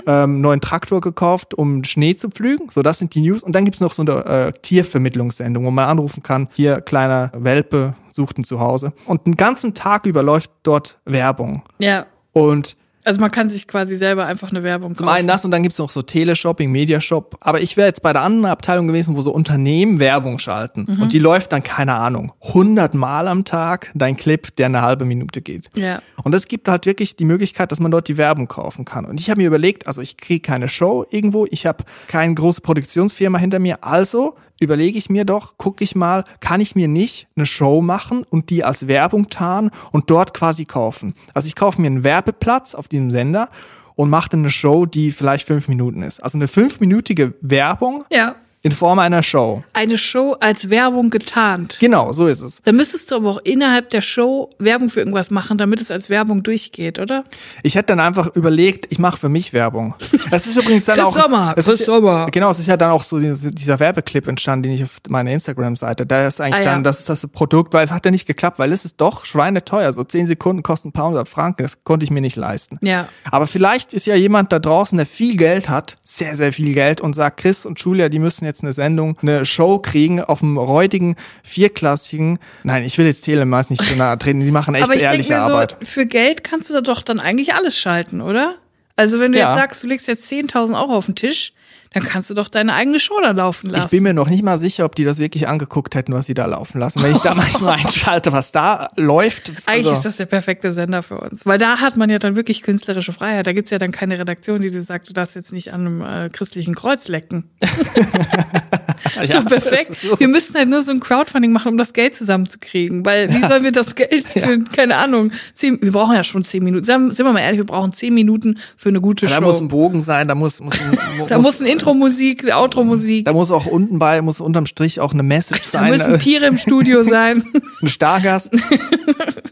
[0.08, 2.70] ähm, neuen Traktor gekauft, um Schnee zu pflügen.
[2.70, 3.44] So, das sind die News.
[3.44, 7.96] Und dann gibt's noch so eine äh, Tiervermittlungssendung, wo man anrufen kann, hier kleiner Welpe
[8.12, 8.94] sucht ein Zuhause.
[9.06, 11.64] Und den ganzen Tag über läuft dort Werbung.
[11.80, 12.06] Ja.
[12.34, 15.64] Und Also man kann sich quasi selber einfach eine Werbung zum einen das und dann
[15.64, 17.38] gibt's noch so Teleshopping, Mediashop.
[17.40, 20.86] Aber ich wäre jetzt bei der anderen Abteilung gewesen, wo so Unternehmen Werbung schalten.
[20.86, 25.06] Und die läuft dann, keine Ahnung, 100 Mal am Tag dein Clip, der eine halbe
[25.06, 25.70] Minute geht.
[25.76, 26.02] Ja.
[26.24, 29.06] Und es gibt halt wirklich die Möglichkeit, dass man dort die Werbung kaufen kann.
[29.06, 32.62] Und ich habe mir überlegt, also ich kriege keine Show irgendwo, ich habe keine große
[32.62, 37.28] Produktionsfirma hinter mir, also überlege ich mir doch, gucke ich mal, kann ich mir nicht
[37.36, 41.16] eine Show machen und die als Werbung tarnen und dort quasi kaufen.
[41.34, 43.50] Also ich kaufe mir einen Werbeplatz auf diesem Sender
[43.96, 46.24] und mache dann eine Show, die vielleicht fünf Minuten ist.
[46.24, 48.36] Also eine fünfminütige Werbung Ja.
[48.64, 49.64] In Form einer Show.
[49.74, 51.78] Eine Show als Werbung getarnt.
[51.80, 52.62] Genau, so ist es.
[52.64, 56.10] Da müsstest du aber auch innerhalb der Show Werbung für irgendwas machen, damit es als
[56.10, 57.24] Werbung durchgeht, oder?
[57.64, 59.96] Ich hätte dann einfach überlegt, ich mache für mich Werbung.
[60.30, 61.16] Das ist übrigens dann auch.
[61.18, 62.28] Sommer, es Chris ist, Sommer.
[62.32, 65.32] Genau, es ist ja dann auch so dieser, dieser Werbeclip entstanden, den ich auf meiner
[65.32, 66.06] Instagram-Seite.
[66.06, 66.72] Da ist eigentlich Ah, ja.
[66.74, 69.26] dann, das ist das Produkt, weil es hat ja nicht geklappt, weil es ist doch
[69.26, 69.92] schweineteuer.
[69.94, 72.78] So zehn Sekunden kosten ein paar hundert Franken, das konnte ich mir nicht leisten.
[72.82, 73.08] Ja.
[73.32, 77.02] Aber vielleicht ist ja jemand da draußen, der viel Geld hat, sehr, sehr viel Geld
[77.02, 80.58] und sagt, Chris und Julia, die müssen jetzt eine Sendung, eine Show kriegen auf dem
[80.58, 84.94] räudigen, vierklassigen, nein, ich will jetzt Telemas nicht so nah treten, die machen echt aber
[84.94, 85.78] ich denke ehrliche mir Arbeit.
[85.80, 88.56] so, für Geld kannst du da doch dann eigentlich alles schalten, oder?
[88.96, 89.52] Also wenn du Ja.
[89.52, 91.54] jetzt sagst, du legst jetzt 10.000 Euro auf den Tisch,
[91.94, 93.86] dann kannst du doch deine eigene Show da laufen lassen.
[93.86, 96.34] Ich bin mir noch nicht mal sicher, ob die das wirklich angeguckt hätten, was sie
[96.34, 97.04] da laufen lassen.
[97.04, 99.52] Wenn ich da manchmal einschalte, was da läuft.
[99.66, 101.46] Eigentlich also, ist das der perfekte Sender für uns.
[101.46, 103.46] Weil da hat man ja dann wirklich künstlerische Freiheit.
[103.46, 106.02] Da gibt's ja dann keine Redaktion, die dir sagt, du darfst jetzt nicht an einem
[106.02, 107.50] äh, christlichen Kreuz lecken.
[109.30, 109.90] ja, ist doch perfekt.
[109.90, 110.20] das ist so.
[110.20, 113.06] Wir müssten halt nur so ein Crowdfunding machen, um das Geld zusammenzukriegen.
[113.06, 116.64] Weil wie sollen wir das Geld für, keine Ahnung, zehn, wir brauchen ja schon zehn
[116.64, 116.84] Minuten.
[116.84, 119.42] Sagen- Sind wir mal ehrlich, wir brauchen zehn Minuten für eine gute Da Show.
[119.42, 123.26] muss ein Bogen sein, da muss, muss, ein, da muss ein Intro-Musik, Outro-Musik.
[123.26, 125.92] da muss auch unten bei, muss unterm Strich auch eine Message Da sein.
[125.92, 127.44] müssen äh, Tiere im Studio sein.
[127.82, 128.52] ein Stargast.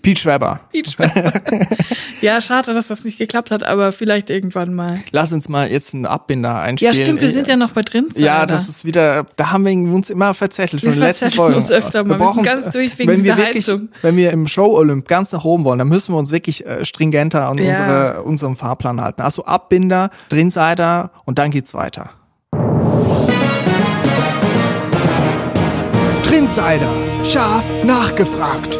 [0.01, 0.59] Pete Schweber.
[2.21, 5.01] ja, schade, dass das nicht geklappt hat, aber vielleicht irgendwann mal.
[5.11, 6.93] Lass uns mal jetzt einen Abbinder Ja, einspielen.
[6.95, 8.07] stimmt, wir sind ja noch bei drin.
[8.15, 11.25] Ja, das ist wieder, da haben wir uns immer verzettelt, schon Wir in den letzten
[11.31, 11.61] verzetteln Folgen.
[11.61, 12.19] uns öfter mal.
[12.19, 13.89] Wir sind ganz durch wegen wenn wir dieser wirklich, Heizung.
[14.01, 17.47] Wenn wir im Show-Olymp ganz nach oben wollen, dann müssen wir uns wirklich äh, stringenter
[17.47, 17.69] an Ja.
[17.69, 19.21] unsere, unserem Fahrplan halten.
[19.21, 22.11] Also Abbinder, Drinsider und dann geht's weiter.
[26.23, 26.89] Trinsider.
[27.23, 28.79] Scharf nachgefragt.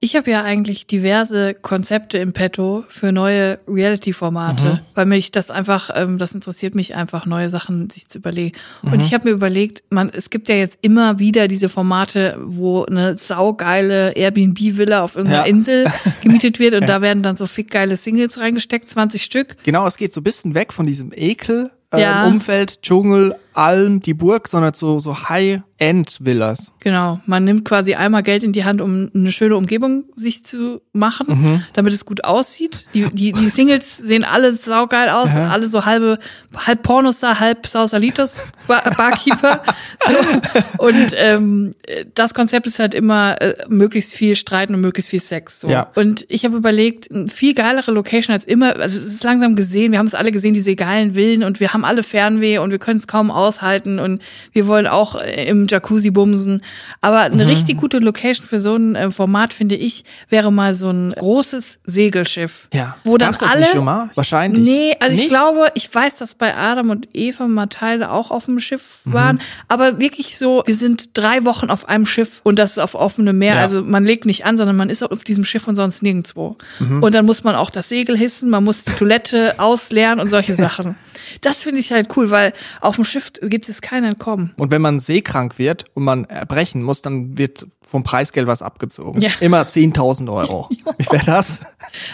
[0.00, 5.90] Ich habe ja eigentlich diverse Konzepte im Petto für neue Reality-Formate, weil mich das einfach,
[5.92, 8.56] ähm, das interessiert mich einfach, neue Sachen sich zu überlegen.
[8.82, 12.84] Und ich habe mir überlegt, man, es gibt ja jetzt immer wieder diese Formate, wo
[12.84, 15.50] eine saugeile Airbnb-Villa auf irgendeiner Ja.
[15.50, 15.86] Insel
[16.22, 19.56] gemietet wird und da werden dann so fickgeile Singles reingesteckt, 20 Stück.
[19.64, 21.72] Genau, es geht so ein bisschen weg von diesem Ekel.
[21.92, 22.24] äh, Ja.
[22.24, 26.72] Umfeld, Dschungel, Alm, die Burg, sondern so, so High-End-Villas.
[26.80, 27.20] Genau.
[27.26, 31.26] Man nimmt quasi einmal Geld in die Hand, um eine schöne Umgebung sich zu machen,
[31.28, 31.62] Mhm.
[31.72, 32.86] damit es gut aussieht.
[32.94, 36.18] Die, die, die Singles sehen alle saugeil aus, alle so halbe,
[36.66, 39.62] halb Pornostar, halb Sausalitos Bar Barkeeper.
[40.06, 40.84] so.
[40.84, 41.74] Und ähm,
[42.14, 45.60] das Konzept ist halt immer äh, möglichst viel Streiten und möglichst viel Sex.
[45.60, 45.68] So.
[45.68, 45.90] Ja.
[45.96, 49.92] Und ich habe überlegt, eine viel geilere Location als immer, also es ist langsam gesehen,
[49.92, 52.78] wir haben es alle gesehen, diese geilen Villen und wir haben alle Fernweh und wir
[52.78, 56.60] können es kaum aushalten und wir wollen auch äh, im Jacuzzi bumsen.
[57.00, 57.50] Aber eine Mhm.
[57.50, 61.80] richtig gute Location für so ein äh, Format, finde ich, wäre mal so ein großes
[61.84, 62.68] Segelschiff.
[63.04, 63.60] Wo dann Gab's das alle.
[63.60, 64.10] nicht schon mal?
[64.14, 64.62] Wahrscheinlich.
[64.62, 65.28] Nee, also ich Nicht?
[65.30, 69.12] glaube, ich weiß, dass bei Adam und Eva mal Teile auch auf dem Schiff Mhm.
[69.12, 72.94] waren, aber wirklich so, wir sind drei Wochen auf einem Schiff und das ist auf
[72.94, 73.54] offenem Meer.
[73.56, 73.62] Ja.
[73.62, 76.56] Also man legt nicht an, sondern man ist auf diesem Schiff und sonst nirgendwo.
[76.78, 77.02] Mhm.
[77.02, 80.54] Und dann muss man auch das Segel hissen, man muss die Toilette ausleeren und solche
[80.64, 80.96] Sachen.
[81.40, 84.52] Das finde ich halt cool, weil auf dem Schiff gibt es kein Entkommen.
[84.56, 89.20] Und wenn man seekrank wird und man erbrechen muss, dann wird vom Preisgeld was abgezogen.
[89.22, 89.30] Ja.
[89.40, 90.68] Immer 10.000 Euro.
[90.98, 91.60] Wie wäre das?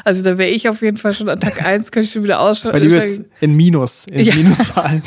[0.04, 2.40] Also da wäre ich auf jeden Fall schon an Tag eins, könnte ich schon wieder
[2.40, 2.80] ausschreiben.
[2.80, 4.34] Weil die jetzt in Minus, in Ja.
[4.36, 5.02] Minus fallen.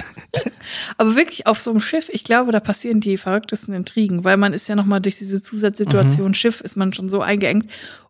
[0.97, 4.51] Aber wirklich auf so einem Schiff, ich glaube, da passieren die verrücktesten Intrigen, weil man
[4.53, 7.67] ist ja nochmal durch diese Zusatzsituation Schiff, ist man schon so eingeengt.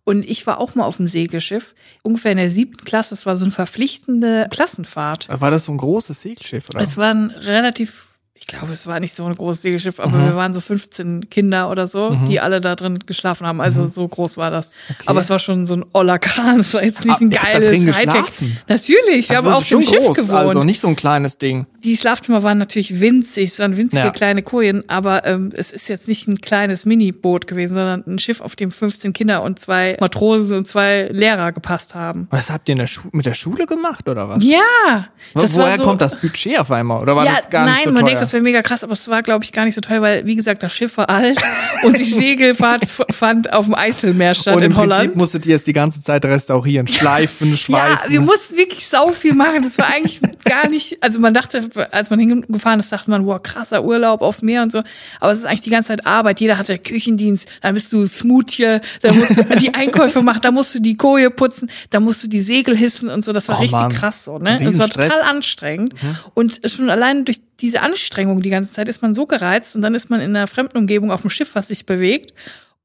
[0.07, 3.09] Und ich war auch mal auf einem Segelschiff, ungefähr in der siebten Klasse.
[3.09, 5.27] Das war so eine verpflichtende Klassenfahrt.
[5.29, 6.79] War das so ein großes Segelschiff, oder?
[6.79, 8.06] Es war ein relativ,
[8.49, 11.69] ich glaube, es war nicht so ein großes Segelschiff, aber wir waren so 15 Kinder
[11.69, 13.59] oder so, die alle da drin geschlafen haben.
[13.59, 14.71] Also so groß war das.
[15.05, 16.61] Aber es war schon so ein oller Kran.
[16.61, 18.23] Es war jetzt nicht Ah, ein geiles drin Hightech.
[18.69, 20.31] Natürlich, wir Also haben auf dem Schiff groß, gewohnt.
[20.39, 21.67] Also nicht so ein kleines Ding.
[21.83, 24.09] Die Schlafzimmer waren natürlich winzig, es waren winzige Ja.
[24.11, 28.41] kleine Kojen, aber ähm, es ist jetzt nicht ein kleines Mini-Boot gewesen, sondern ein Schiff,
[28.41, 32.27] auf dem 15 Kinder und zwei Matrosen und zwei Lehrer gepasst haben.
[32.31, 34.43] Das habt ihr in der Schu mit der Schule gemacht, oder was?
[34.43, 37.01] Ja, das Woher so, kommt das Budget auf einmal?
[37.01, 38.05] Oder war ja, das gar nein, nicht so man teuer?
[38.07, 40.25] denkt, das wäre mega krass, aber es war, glaube ich, gar nicht so teuer, weil,
[40.25, 41.37] wie gesagt, das Schiff war alt
[41.83, 45.01] und die Segelfahrt fand auf dem Eiselmeer statt und im in Holland.
[45.01, 48.11] Prinzip musstet ihr es die ganze Zeit restaurieren, schleifen, Ja, schweißen.
[48.11, 49.63] wir mussten wirklich sau viel machen.
[49.63, 53.41] Das war eigentlich gar nicht, also man dachte, als man hingefahren ist, dachte man, wow,
[53.41, 54.81] krasser Urlaub aufs Meer und so.
[55.19, 56.39] Aber es ist eigentlich die ganze Zeit Arbeit.
[56.39, 60.73] Jeder hatte Küchendienst, dann bist du Smoothie, dann musst du die Einkäufe machen, dann musst
[60.75, 63.33] du die Koje putzen, dann musst du die Segel hissen und so.
[63.33, 63.91] Das war Oh, richtig Mann.
[63.91, 64.59] krass so, ne?
[64.63, 65.93] Das war total anstrengend.
[66.33, 69.95] Und schon allein durch diese Anstrengung die ganze Zeit ist man so gereizt und dann
[69.95, 72.33] ist man in einer fremden Umgebung auf dem Schiff, was sich bewegt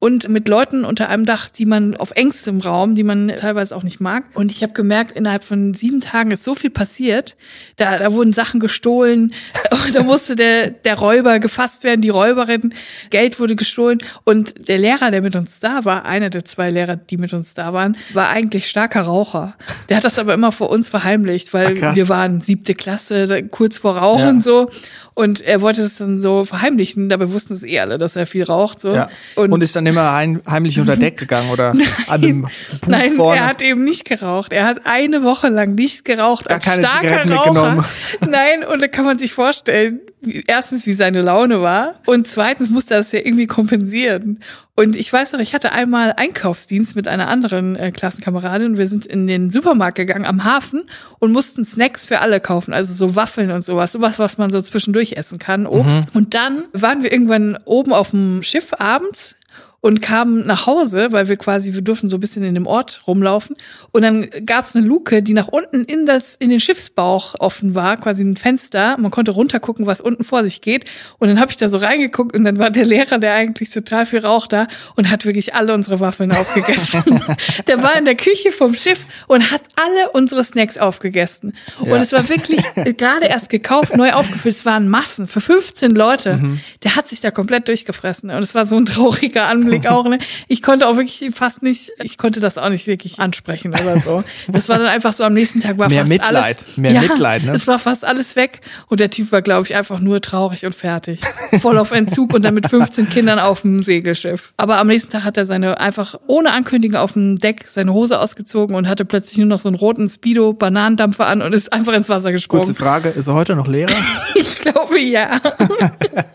[0.03, 3.83] und mit Leuten unter einem Dach, die man auf engstem Raum, die man teilweise auch
[3.83, 4.25] nicht mag.
[4.33, 7.37] Und ich habe gemerkt, innerhalb von sieben Tagen ist so viel passiert.
[7.77, 9.33] Da, da wurden Sachen gestohlen,
[9.93, 12.73] da musste der, der Räuber gefasst werden, die Räuberin,
[13.11, 13.99] Geld wurde gestohlen.
[14.25, 17.53] Und der Lehrer, der mit uns da war, einer der zwei Lehrer, die mit uns
[17.53, 19.55] da waren, war eigentlich starker Raucher.
[19.87, 23.77] Der hat das aber immer vor uns verheimlicht, weil Ach, wir waren siebte Klasse, kurz
[23.77, 24.29] vor Rauchen Ja.
[24.31, 24.69] und so.
[25.15, 28.43] Und er wollte das dann so verheimlichen, dabei wussten es eh alle, dass er viel
[28.43, 28.79] raucht.
[28.79, 28.93] So.
[28.93, 29.09] ja.
[29.35, 31.75] und, ist dann immer heim, heimlich unter Deck gegangen oder
[32.07, 32.51] an dem Bug
[32.87, 33.39] Nein, vorne.
[33.39, 34.51] er hat eben nicht geraucht.
[34.51, 36.47] Er hat eine Woche lang nicht geraucht.
[36.47, 37.51] Gar als keine starker Zigaretten Raucher.
[37.51, 37.85] mitgenommen.
[38.31, 39.99] Nein, und da kann man sich vorstellen,
[40.47, 41.95] erstens, wie seine Laune war.
[42.05, 44.39] Und zweitens musste er das ja irgendwie kompensieren.
[44.75, 48.87] Und ich weiß noch, ich hatte einmal Einkaufsdienst mit einer anderen äh, Klassenkameradin und wir
[48.87, 50.85] sind in den Supermarkt gegangen am Hafen
[51.19, 54.61] und mussten Snacks für alle kaufen, also so Waffeln und sowas, sowas, was man so
[54.61, 56.05] zwischendurch essen kann, Obst.
[56.15, 59.35] Und dann waren wir irgendwann oben auf dem Schiff abends
[59.83, 63.01] und kamen nach Hause, weil wir quasi, wir durften so ein bisschen in dem Ort
[63.05, 63.57] rumlaufen.
[63.91, 67.75] Und dann gab es eine Luke, die nach unten in das, in den Schiffsbauch offen
[67.75, 68.95] war, quasi ein Fenster.
[68.97, 70.85] Man konnte runtergucken, was unten vor sich geht.
[71.19, 74.05] Und dann habe ich da so reingeguckt und dann war der Lehrer, der eigentlich total
[74.05, 77.03] viel Rauch da und hat wirklich alle unsere Waffeln aufgegessen.
[77.67, 81.57] der war in der Küche vom Schiff und hat alle unsere Snacks aufgegessen.
[81.85, 81.93] Ja.
[81.93, 82.61] Und es war wirklich
[82.97, 84.55] gerade erst gekauft, neu aufgefüllt.
[84.55, 86.39] Es waren Massen für 15 Leute.
[86.83, 88.29] Der hat sich da komplett durchgefressen.
[88.29, 90.05] Und es war so ein trauriger Anblick auch.
[90.05, 90.19] Ne?
[90.47, 94.23] Ich konnte auch wirklich fast nicht, ich konnte das auch nicht wirklich ansprechen oder so.
[94.47, 96.77] Das war dann einfach so am nächsten Tag war Mehr fast Mitleid, alles.
[96.77, 97.51] mehr ja, Mitleid, ne?
[97.53, 98.61] Es war fast alles weg.
[98.87, 101.21] Und der Typ war, glaube ich, einfach nur traurig und fertig.
[101.59, 104.53] Voll auf Entzug und dann mit 15 Kindern auf dem Segelschiff.
[104.57, 108.19] Aber am nächsten Tag hat er seine einfach ohne Ankündigung auf dem Deck seine Hose
[108.19, 112.09] ausgezogen und hatte plötzlich nur noch so einen roten Speedo-Bananendampfer an und ist einfach ins
[112.09, 112.65] Wasser gesprungen.
[112.65, 113.93] Kurze Frage, ist er heute noch Lehrer?
[114.35, 115.39] Ich glaube ja.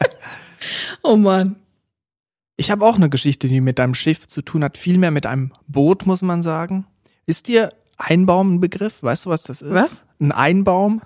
[1.02, 1.56] oh Mann.
[2.60, 4.76] Ich habe auch eine Geschichte, die mit deinem Schiff zu tun hat.
[4.76, 6.86] Viel mehr mit einem Boot, muss man sagen.
[7.24, 9.00] Ist dir Einbaum ein Begriff?
[9.02, 9.72] Weißt du, was das ist?
[9.72, 10.02] Was?
[10.20, 11.00] Ein Einbaum?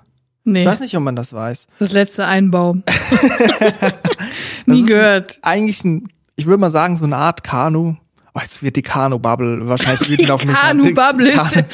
[0.44, 1.66] Nee, Ich weiß nicht, ob man das weiß.
[1.78, 2.82] das letzte Einbaum.
[4.66, 5.38] Nie gehört.
[5.42, 7.96] Eigentlich ein, ich würde mal sagen, so eine Art Kanu.
[8.34, 10.56] Oh, jetzt wird die Kanu-Bubble wahrscheinlich wütend auf mich.
[10.56, 11.64] Kanu-Bubble ist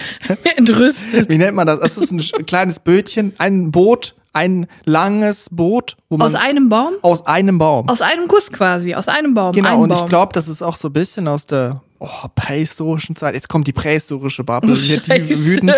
[0.57, 1.31] entrüstet.
[1.31, 1.79] Wie nennt man das?
[1.81, 6.95] Das ist ein kleines Bötchen, ein Boot ein langes Boot, wo man Aus einem Baum?
[7.03, 7.88] aus einem Baum.
[7.88, 9.53] Aus einem Guss quasi, aus einem Baum.
[9.53, 10.03] genau, ein und Baum.
[10.05, 13.35] ich glaube, das ist auch so ein bisschen aus der oh, prähistorischen Zeit.
[13.35, 14.75] Jetzt kommt die prähistorische Bubble, Oh,
[15.17, 15.75] die wütend.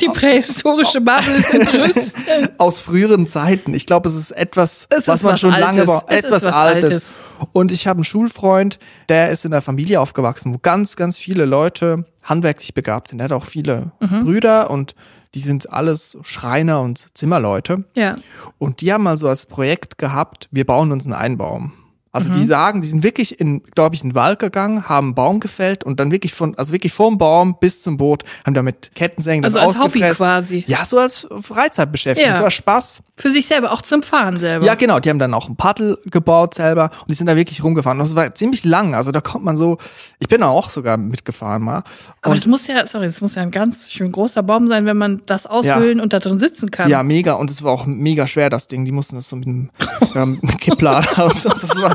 [0.00, 2.12] Die prähistorische Bubble ist entrüstet.
[2.58, 3.72] Aus früheren Zeiten.
[3.74, 5.84] Ich glaube, es ist etwas, Es ist was man was schon lange Altes.
[5.86, 6.04] braucht.
[6.08, 6.84] Es ist Etwas was Altes.
[6.84, 7.14] Altes.
[7.52, 11.44] Und ich habe einen Schulfreund, der ist in einer Familie aufgewachsen, wo ganz, ganz viele
[11.44, 13.20] Leute handwerklich begabt sind.
[13.20, 14.24] Er hat auch viele Mhm.
[14.24, 14.94] Brüder und
[15.34, 17.84] die sind alles Schreiner und Zimmerleute.
[17.94, 18.16] Ja.
[18.58, 21.72] Und die haben mal so als Projekt gehabt, wir bauen uns einen Einbaum.
[22.14, 22.34] Also Mhm.
[22.34, 25.40] die sagen, die sind wirklich in, glaube ich, in den Wald gegangen, haben einen Baum
[25.40, 28.94] gefällt und dann wirklich von, also wirklich vom Baum bis zum Boot, haben da mit
[28.94, 30.64] Kettensägen Also das als Hobby quasi.
[30.66, 32.38] Ja, so als Freizeitbeschäftigung, Ja.
[32.38, 33.02] so als Spaß.
[33.16, 34.64] Für sich selber, auch zum Fahren selber.
[34.66, 37.62] Ja, genau, die haben dann auch ein Paddel gebaut selber und die sind da wirklich
[37.62, 37.98] rumgefahren.
[37.98, 39.78] Das war ziemlich lang, also da kommt man so,
[40.18, 41.82] ich bin da auch sogar mitgefahren mal.
[42.22, 44.86] Aber Und das muss ja, sorry, das muss ja ein ganz schön großer Baum sein,
[44.86, 46.90] wenn man das aushöhlen und da drin sitzen kann.
[46.90, 47.34] Ja, mega.
[47.34, 48.84] Und es war auch mega schwer, das Ding.
[48.84, 49.70] Die mussten das so mit einem
[50.14, 51.48] ähm, Kipplader und so.
[51.50, 51.94] Das war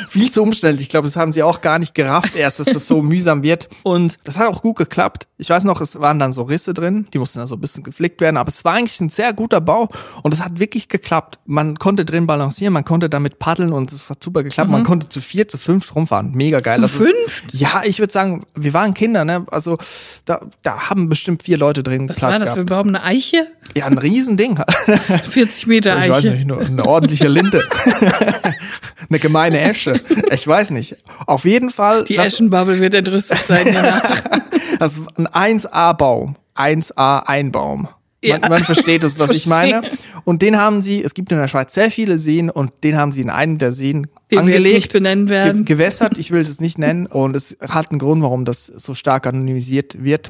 [0.11, 0.87] viel zu umständlich.
[0.87, 3.69] Ich glaube, das haben sie auch gar nicht gerafft erst, dass das so mühsam wird.
[3.83, 5.27] Und das hat auch gut geklappt.
[5.37, 7.07] Ich weiß noch, es waren dann so Risse drin.
[7.13, 8.35] Die mussten dann so ein bisschen geflickt werden.
[8.35, 9.87] Aber es war eigentlich ein sehr guter Bau.
[10.21, 11.39] Und es hat wirklich geklappt.
[11.45, 14.69] Man konnte drin balancieren, man konnte damit paddeln und es hat super geklappt.
[14.69, 16.31] Man konnte zu vier, zu fünf rumfahren.
[16.35, 16.75] Mega geil.
[16.75, 17.53] Zu Das ist- fünft?
[17.53, 19.45] Ja, ich würde sagen, wir waren Kinder, ne?
[19.49, 19.77] Also
[20.25, 22.85] da, da haben bestimmt vier Leute drin Was Platz war das für gehabt.
[22.85, 22.95] ein Baum?
[22.95, 23.47] Eine Eiche?
[23.75, 24.59] Ja, ein Riesending.
[25.29, 26.31] 40 Meter Ich weiß Eiche.
[26.31, 27.61] nicht, nur eine ordentliche Linte.
[29.09, 30.00] eine gemeine Esche.
[30.31, 30.97] Ich weiß nicht.
[31.27, 33.67] Auf jeden Fall, Die Eschenbubble wird entrüstet sein.
[33.73, 34.21] danach.
[34.79, 35.27] das ist ein
[35.59, 36.35] 1A-Baum.
[36.55, 37.87] 1A Einbaum.
[38.23, 38.37] Ja.
[38.39, 39.81] Man, man versteht es, was ich meine.
[40.25, 43.11] Und den haben sie, es gibt in der Schweiz sehr viele Seen und den haben
[43.11, 44.75] sie in einen der Seen Den wir angelegt.
[44.75, 45.65] nicht benennen werden.
[45.65, 48.93] Ge gewässert, ich will es nicht nennen und es hat einen Grund, warum das so
[48.93, 50.29] stark anonymisiert wird.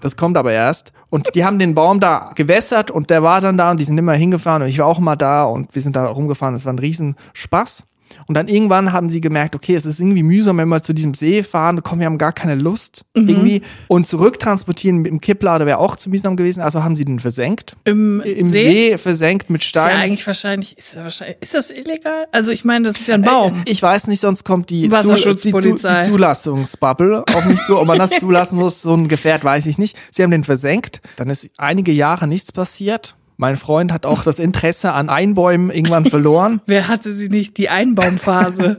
[0.00, 0.92] Das kommt aber erst.
[1.10, 3.98] Und die haben den Baum da gewässert und der war dann da und die sind
[3.98, 6.54] immer hingefahren und ich war auch mal da und wir sind da rumgefahren.
[6.54, 7.84] Das war ein Riesenspaß.
[8.26, 11.14] Und dann irgendwann haben sie gemerkt, okay, es ist irgendwie mühsam, wenn wir zu diesem
[11.14, 13.28] See fahren, komm, wir haben gar keine Lust Mhm.
[13.28, 13.62] irgendwie.
[13.88, 17.76] Und zurücktransportieren mit dem Kipplader wäre auch zu mühsam gewesen, also haben sie den versenkt.
[17.84, 18.90] Im, Im See?
[18.90, 19.96] See, versenkt mit Ist ja Stein.
[19.96, 22.26] eigentlich wahrscheinlich, ist, ja wahrscheinlich, ist das illegal?
[22.32, 23.62] Also ich meine, das ist ja ein Baum.
[23.66, 27.78] Ich weiß nicht, sonst kommt die, Zu, die, die Zulassungsbubble auf mich zu.
[27.78, 29.96] Ob man das zulassen muss, so ein Gefährt, weiß ich nicht.
[30.10, 31.00] Sie haben den versenkt.
[31.16, 33.16] Dann ist einige Jahre nichts passiert.
[33.36, 36.60] Mein Freund hat auch das Interesse an Einbäumen irgendwann verloren.
[36.66, 37.58] Wer hatte sie nicht?
[37.58, 38.78] Die Einbaumphase.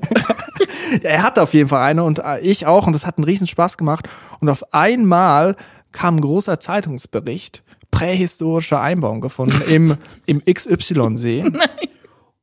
[1.03, 3.47] er hat auf jeden Fall eine und äh, ich auch und das hat einen riesen
[3.47, 4.07] Spaß gemacht.
[4.39, 5.55] Und auf einmal
[5.91, 11.45] kam ein großer Zeitungsbericht, prähistorischer Einbaum gefunden im, im XY-See.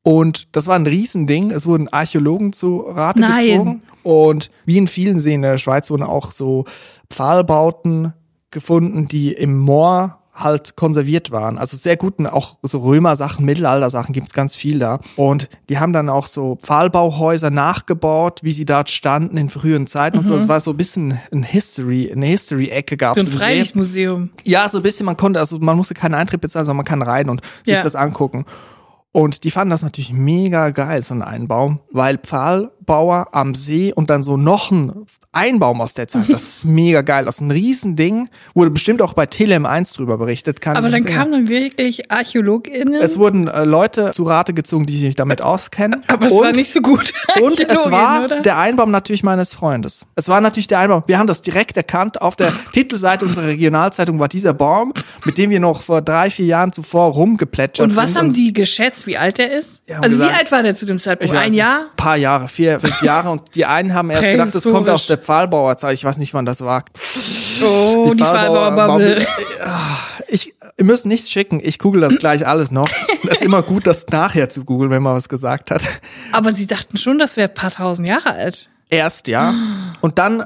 [0.03, 1.51] Und das war ein Riesending.
[1.51, 3.47] Es wurden Archäologen zu Rate Nein.
[3.47, 3.83] gezogen.
[4.03, 6.65] Und wie in vielen Seen in der Schweiz wurden auch so
[7.09, 8.13] Pfahlbauten
[8.51, 11.59] gefunden, die im Moor halt konserviert waren.
[11.59, 14.99] Also sehr guten, auch so Römer-Sachen, Mittelalter-Sachen gibt's ganz viel da.
[15.17, 20.17] Und die haben dann auch so Pfahlbauhäuser nachgebaut, wie sie dort standen in früheren Zeiten
[20.19, 20.35] und so.
[20.35, 23.27] Es war so ein bisschen ein History, eine History-Ecke gab's Mhm.
[23.27, 23.39] So ein.
[23.39, 24.31] Freilichtmuseum.
[24.45, 27.03] Ja, so ein bisschen, man konnte, also man musste keinen Eintritt bezahlen, sondern man kann
[27.03, 27.83] rein und sich Ja.
[27.83, 28.45] das angucken.
[29.15, 32.17] Und die fanden das natürlich mega geil, so ein Einbaum, weil
[32.87, 37.01] Pfahlbauer am See und dann so noch ein Einbaum aus der Zeit, das ist mega
[37.01, 37.25] geil.
[37.25, 40.61] Das ist ein Riesending, wurde bestimmt auch bei Telem 1 drüber berichtet.
[40.61, 43.01] Kann Aber dann kamen dann wirklich ArchäologInnen.
[43.01, 46.03] es wurden äh, Leute zu Rate gezogen, die sich damit auskennen.
[46.09, 47.13] aber es und, war nicht so gut.
[47.43, 48.43] und es war oder?
[48.43, 50.05] der Einbaum natürlich meines Freundes.
[50.17, 51.03] Es war natürlich der Einbaum.
[51.07, 52.21] Wir haben das direkt erkannt.
[52.21, 54.93] Auf der Titelseite unserer Regionalzeitung war dieser Baum,
[55.25, 58.19] mit dem wir noch vor drei, vier Jahren zuvor rumgeplätschert Und was sind.
[58.19, 59.83] haben die geschätzt, wie alt er ist?
[60.01, 61.35] Also wie gesagt- alt war der zu dem Zeitpunkt?
[61.35, 61.87] Ein Jahr?
[61.97, 63.31] Paar Jahre, vier, fünf Jahre.
[63.31, 65.95] Und die einen haben erst gedacht, das kommt aus der Pfahlbauerzeit.
[65.95, 66.85] Ich weiß nicht, wann das war.
[67.63, 69.27] Oh, die, Pfahlbauer- Fallbauerbubble.
[70.29, 71.61] Ich, ihr müsst nichts schicken.
[71.63, 72.89] Ich google das gleich alles noch.
[73.25, 75.83] Es ist immer gut, das nachher zu googeln, wenn man was gesagt hat.
[76.33, 78.71] Aber sie dachten schon, das wäre ein paar tausend Jahre alt.
[78.89, 79.55] Erst, ja.
[80.01, 80.45] Und dann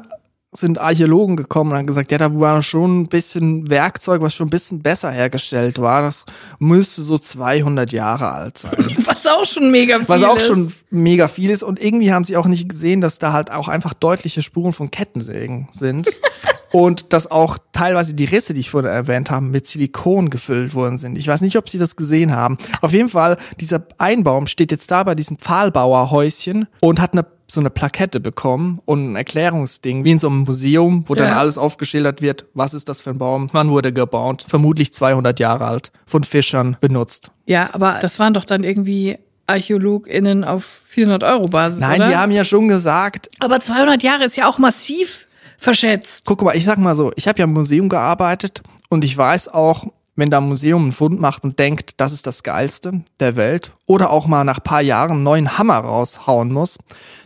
[0.56, 4.48] sind Archäologen gekommen und haben gesagt, ja, da war schon ein bisschen Werkzeug, was schon
[4.48, 6.02] ein bisschen besser hergestellt war.
[6.02, 6.24] Das
[6.58, 8.76] müsste so 200 Jahre alt sein.
[9.04, 10.46] Was auch schon mega viel Was auch ist.
[10.46, 11.62] schon mega viel ist.
[11.62, 14.90] Und irgendwie haben sie auch nicht gesehen, dass da halt auch einfach deutliche Spuren von
[14.90, 16.08] Kettensägen sind.
[16.72, 20.98] und dass auch teilweise die Risse, die ich vorhin erwähnt habe, mit Silikon gefüllt worden
[20.98, 21.16] sind.
[21.16, 22.58] Ich weiß nicht, ob sie das gesehen haben.
[22.80, 27.60] Auf jeden Fall, dieser Einbaum steht jetzt da bei diesem Pfahlbauerhäuschen und hat eine so
[27.60, 31.38] eine Plakette bekommen und ein Erklärungsding, wie in so einem Museum, wo dann Ja.
[31.38, 35.64] alles aufgeschildert wird, was ist das für ein Baum, wann wurde gebaut, vermutlich 200 Jahre
[35.66, 37.30] alt, von Fischern benutzt.
[37.46, 42.08] Ja, aber das waren doch dann irgendwie ArchäologInnen auf 400 Euro Basis, Nein, oder?
[42.10, 45.26] die haben ja schon gesagt, aber 200 Jahre ist ja auch massiv
[45.58, 46.24] verschätzt.
[46.26, 49.48] guck mal, ich sag mal so, ich habe ja im Museum gearbeitet und ich weiß
[49.48, 53.36] auch, wenn da ein Museum einen Fund macht und denkt, das ist das Geilste der
[53.36, 56.78] Welt oder auch mal nach paar Jahren einen neuen Hammer raushauen muss,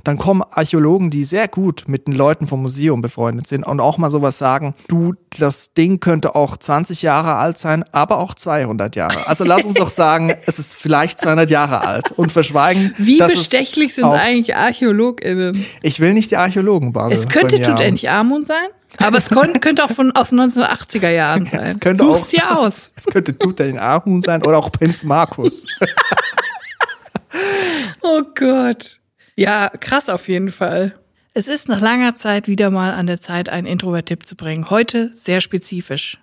[0.05, 3.97] dann kommen Archäologen, die sehr gut mit den Leuten vom Museum befreundet sind und auch
[3.99, 8.97] mal sowas sagen, du, das Ding könnte auch 20 Jahre alt sein, aber auch 200
[8.97, 9.27] Jahre.
[9.27, 12.95] Also lass uns doch sagen, es ist vielleicht 200 Jahre alt und verschweigen.
[12.99, 15.65] Wie bestechlich sind eigentlich ArchäologInnen?
[15.83, 17.13] Ich will nicht die Archäologen babbeln.
[17.13, 17.61] Es könnte.
[17.61, 21.61] Tutanchamun sein, aber es könnte auch von aus den 1980er Jahren sein.
[21.67, 22.93] Es könnte Such's auch- dir aus.
[22.97, 25.65] Es könnte Tutanchamun sein oder auch Prinz Markus.
[28.03, 28.99] Oh Gott.
[29.37, 30.99] Ja, krass auf jeden Fall.
[31.35, 34.69] Es ist nach langer Zeit wieder mal an der Zeit, einen Introvert-Tipp zu bringen.
[34.71, 36.19] Heute sehr spezifisch.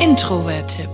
[0.00, 0.88] Introvert-Tipp.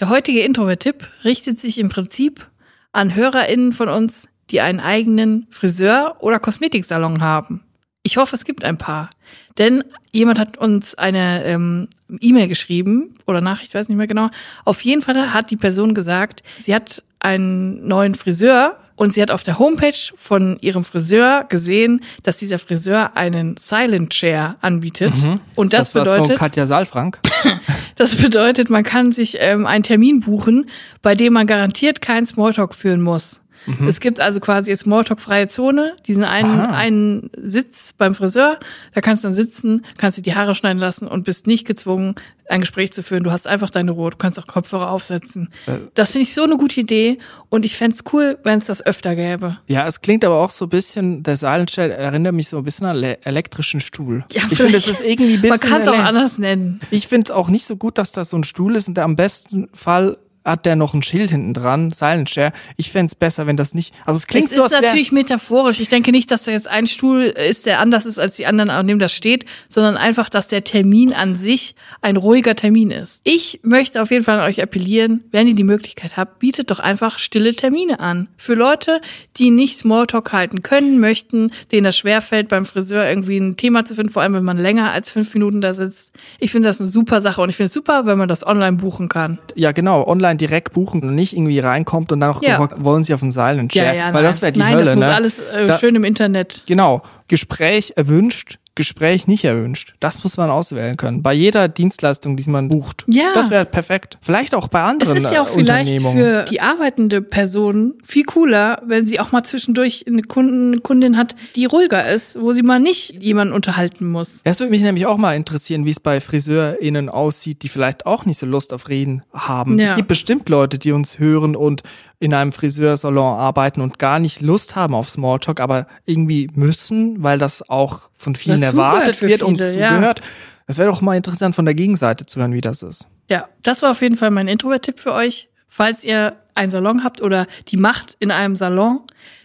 [0.00, 2.46] Der heutige Introvert-Tipp richtet sich im Prinzip
[2.92, 7.62] an HörerInnen von uns, die einen eigenen Friseur- oder Kosmetiksalon haben.
[8.02, 9.10] Ich hoffe, es gibt ein paar.
[9.58, 11.88] Denn jemand hat uns eine ähm,
[12.20, 14.30] E-Mail geschrieben oder Nachricht, weiß nicht mehr genau.
[14.64, 19.30] Auf jeden Fall hat die Person gesagt, sie hat einen neuen Friseur und sie hat
[19.30, 25.12] auf der Homepage von ihrem Friseur gesehen, dass dieser Friseur einen Silent Chair anbietet.
[25.54, 27.20] Und das, von bedeutet, Katja Saalfrank.
[27.96, 30.68] das bedeutet, man kann sich ähm, einen Termin buchen,
[31.00, 33.40] bei dem man garantiert keinen Smalltalk führen muss.
[33.86, 36.74] Es gibt also quasi jetzt Smalltalk-freie Zone, diesen einen, Aha.
[36.76, 38.58] einen Sitz beim Friseur,
[38.94, 42.14] da kannst du dann sitzen, kannst dir die Haare schneiden lassen und bist nicht gezwungen,
[42.50, 43.24] ein Gespräch zu führen.
[43.24, 45.50] Du hast einfach deine Ruhe, du kannst auch Kopfhörer aufsetzen.
[45.94, 47.18] Das finde ich so eine gute Idee
[47.50, 49.58] und ich fänd's cool, wenn es das öfter gäbe.
[49.66, 52.86] Ja, es klingt aber auch so ein bisschen, der Chair erinnert mich so ein bisschen
[52.86, 54.24] an le- elektrischen Stuhl.
[54.32, 55.50] Ja, ich finde, es ist irgendwie ein bisschen.
[55.50, 56.80] Man kann es auch anders nennen.
[56.90, 59.04] Ich finde es auch nicht so gut, dass das so ein Stuhl ist und der
[59.04, 62.52] am besten Fall hat der noch ein Schild hinten dran, Silent Chair.
[62.76, 63.94] Ich fände es besser, wenn das nicht.
[64.06, 65.80] Also es klingt es so, ist als wär, natürlich metaphorisch.
[65.80, 68.70] Ich denke nicht, dass da jetzt ein Stuhl ist, der anders ist als die anderen,
[68.70, 73.20] an dem das steht, sondern einfach, dass der Termin an sich ein ruhiger Termin ist.
[73.24, 76.80] Ich möchte auf jeden Fall an euch appellieren, wenn ihr die Möglichkeit habt, bietet doch
[76.80, 78.28] einfach stille Termine an.
[78.36, 79.00] Für Leute,
[79.36, 83.94] die nicht Smalltalk halten können, möchten, denen das schwerfällt, beim Friseur irgendwie ein Thema zu
[83.94, 86.12] finden, vor allem wenn man länger als fünf Minuten da sitzt.
[86.38, 88.76] Ich finde das eine super Sache und ich finde es super, wenn man das online
[88.76, 89.38] buchen kann.
[89.54, 92.68] ja genau, online direkt buchen und nicht irgendwie reinkommt und dann noch Ja.
[92.76, 93.94] wollen sie auf einen Silent Chair.
[93.94, 94.22] weil nein.
[94.24, 95.14] das wäre die Nein, Hölle, das muss ne?
[95.14, 96.64] alles äh, Da- schön im Internet.
[96.66, 97.02] Genau.
[97.28, 99.94] Gespräch erwünscht, Gespräch nicht erwünscht.
[99.98, 101.20] Das muss man auswählen können.
[101.20, 103.04] Bei jeder Dienstleistung, die man bucht.
[103.08, 103.34] Ja.
[103.34, 104.18] Das wäre perfekt.
[104.22, 108.22] Vielleicht auch bei Es anderen ist ja auch äh, vielleicht für die arbeitende Person viel
[108.22, 112.52] cooler, wenn sie auch mal zwischendurch eine, Kunden, eine Kundin hat, die ruhiger ist, wo
[112.52, 114.42] sie mal nicht jemanden unterhalten muss.
[114.44, 118.26] Es würde mich nämlich auch mal interessieren, wie es bei FriseurInnen aussieht, die vielleicht auch
[118.26, 119.76] nicht so Lust auf Reden haben.
[119.76, 119.86] Ja.
[119.86, 121.82] Es gibt bestimmt Leute, die uns hören und
[122.20, 127.38] in einem Friseursalon arbeiten und gar nicht Lust haben auf Smalltalk, aber irgendwie müssen, weil
[127.38, 129.88] das auch von vielen Dazugehört erwartet wird und viele, ja.
[129.88, 130.20] zugehört.
[130.66, 133.08] Es wäre doch mal interessant, von der Gegenseite zu hören, wie das ist.
[133.30, 135.48] Ja, das war auf jeden Fall mein Introvert-Tipp für euch.
[135.66, 139.00] Falls ihr einen Salon habt oder die Macht in einem Salon,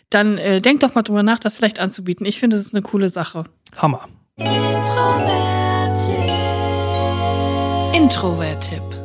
[0.09, 2.25] dann äh, denkt doch mal drüber nach, das vielleicht anzubieten.
[2.25, 3.45] Ich finde, es ist eine coole Sache.
[3.77, 4.07] Hammer.
[7.93, 9.02] Introvert-Tipp.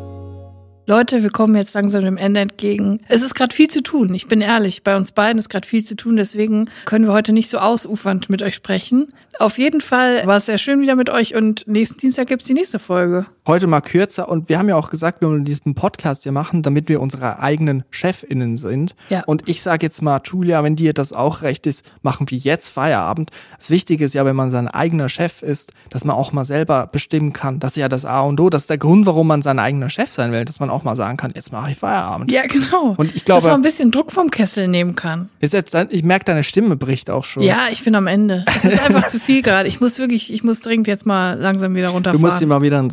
[0.89, 3.01] Leute, wir kommen jetzt langsam dem Ende entgegen.
[3.09, 4.15] Es ist gerade viel zu tun.
[4.15, 6.17] Ich bin ehrlich, bei uns beiden ist gerade viel zu tun.
[6.17, 9.09] Deswegen können wir heute nicht so ausufernd mit euch sprechen.
[9.39, 12.55] Auf jeden Fall war es sehr schön wieder mit euch und nächsten Dienstag gibt's die
[12.55, 13.27] nächste Folge.
[13.49, 16.63] Heute mal kürzer und wir haben ja auch gesagt, wir wollen diesen Podcast hier machen,
[16.63, 18.95] damit wir unsere eigenen ChefInnen sind.
[19.09, 19.23] Ja.
[19.25, 22.69] Und ich sage jetzt mal, Julia, wenn dir das auch recht ist, machen wir jetzt
[22.69, 23.31] Feierabend.
[23.57, 26.89] Das Wichtige ist ja, wenn man sein eigener Chef ist, dass man auch mal selber
[26.93, 27.59] bestimmen kann.
[27.59, 28.51] Das ist ja das A und O.
[28.51, 30.95] Das ist der Grund, warum man sein eigener Chef sein will, dass man auch mal
[30.95, 32.31] sagen kann, jetzt mache ich Feierabend.
[32.31, 32.97] Ja, genau.
[32.99, 35.31] Und ich glaube- Dass man ein bisschen Druck vom Kessel nehmen kann.
[35.41, 37.43] Ist jetzt, ich merke, deine Stimme bricht auch schon.
[37.45, 38.45] Ja, ich bin am Ende.
[38.47, 39.69] Es ist einfach zu viel gerade.
[39.71, 42.21] Ich muss wirklich, ich muss dringend jetzt mal langsam wieder Du runterfahren.
[42.21, 42.91] musst dir mal wieder ein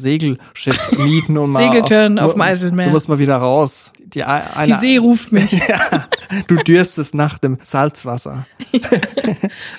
[0.54, 2.88] Segelschiff mieten und mal Segeltörn auf dem Eiselmeer.
[2.88, 3.92] Du musst mal wieder raus.
[4.06, 5.52] Die, eine, die See ruft mich.
[5.68, 6.08] Ja,
[6.48, 8.46] du dürstest nach dem Salzwasser.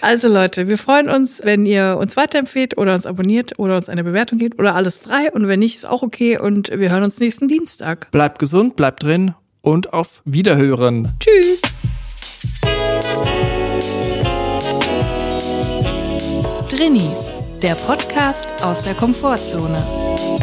[0.00, 4.04] Also Leute, wir freuen uns, wenn ihr uns weiterempfehlt oder uns abonniert oder uns eine
[4.04, 5.30] Bewertung gebt oder alles drei.
[5.32, 6.38] Und wenn nicht, ist auch okay.
[6.38, 8.10] Und wir hören uns nächsten Dienstag.
[8.10, 11.12] Bleibt gesund, bleibt drin und auf Wiederhören.
[11.20, 11.62] Tschüss.
[16.68, 20.05] Drinnies, der Podcast aus der Komfortzone.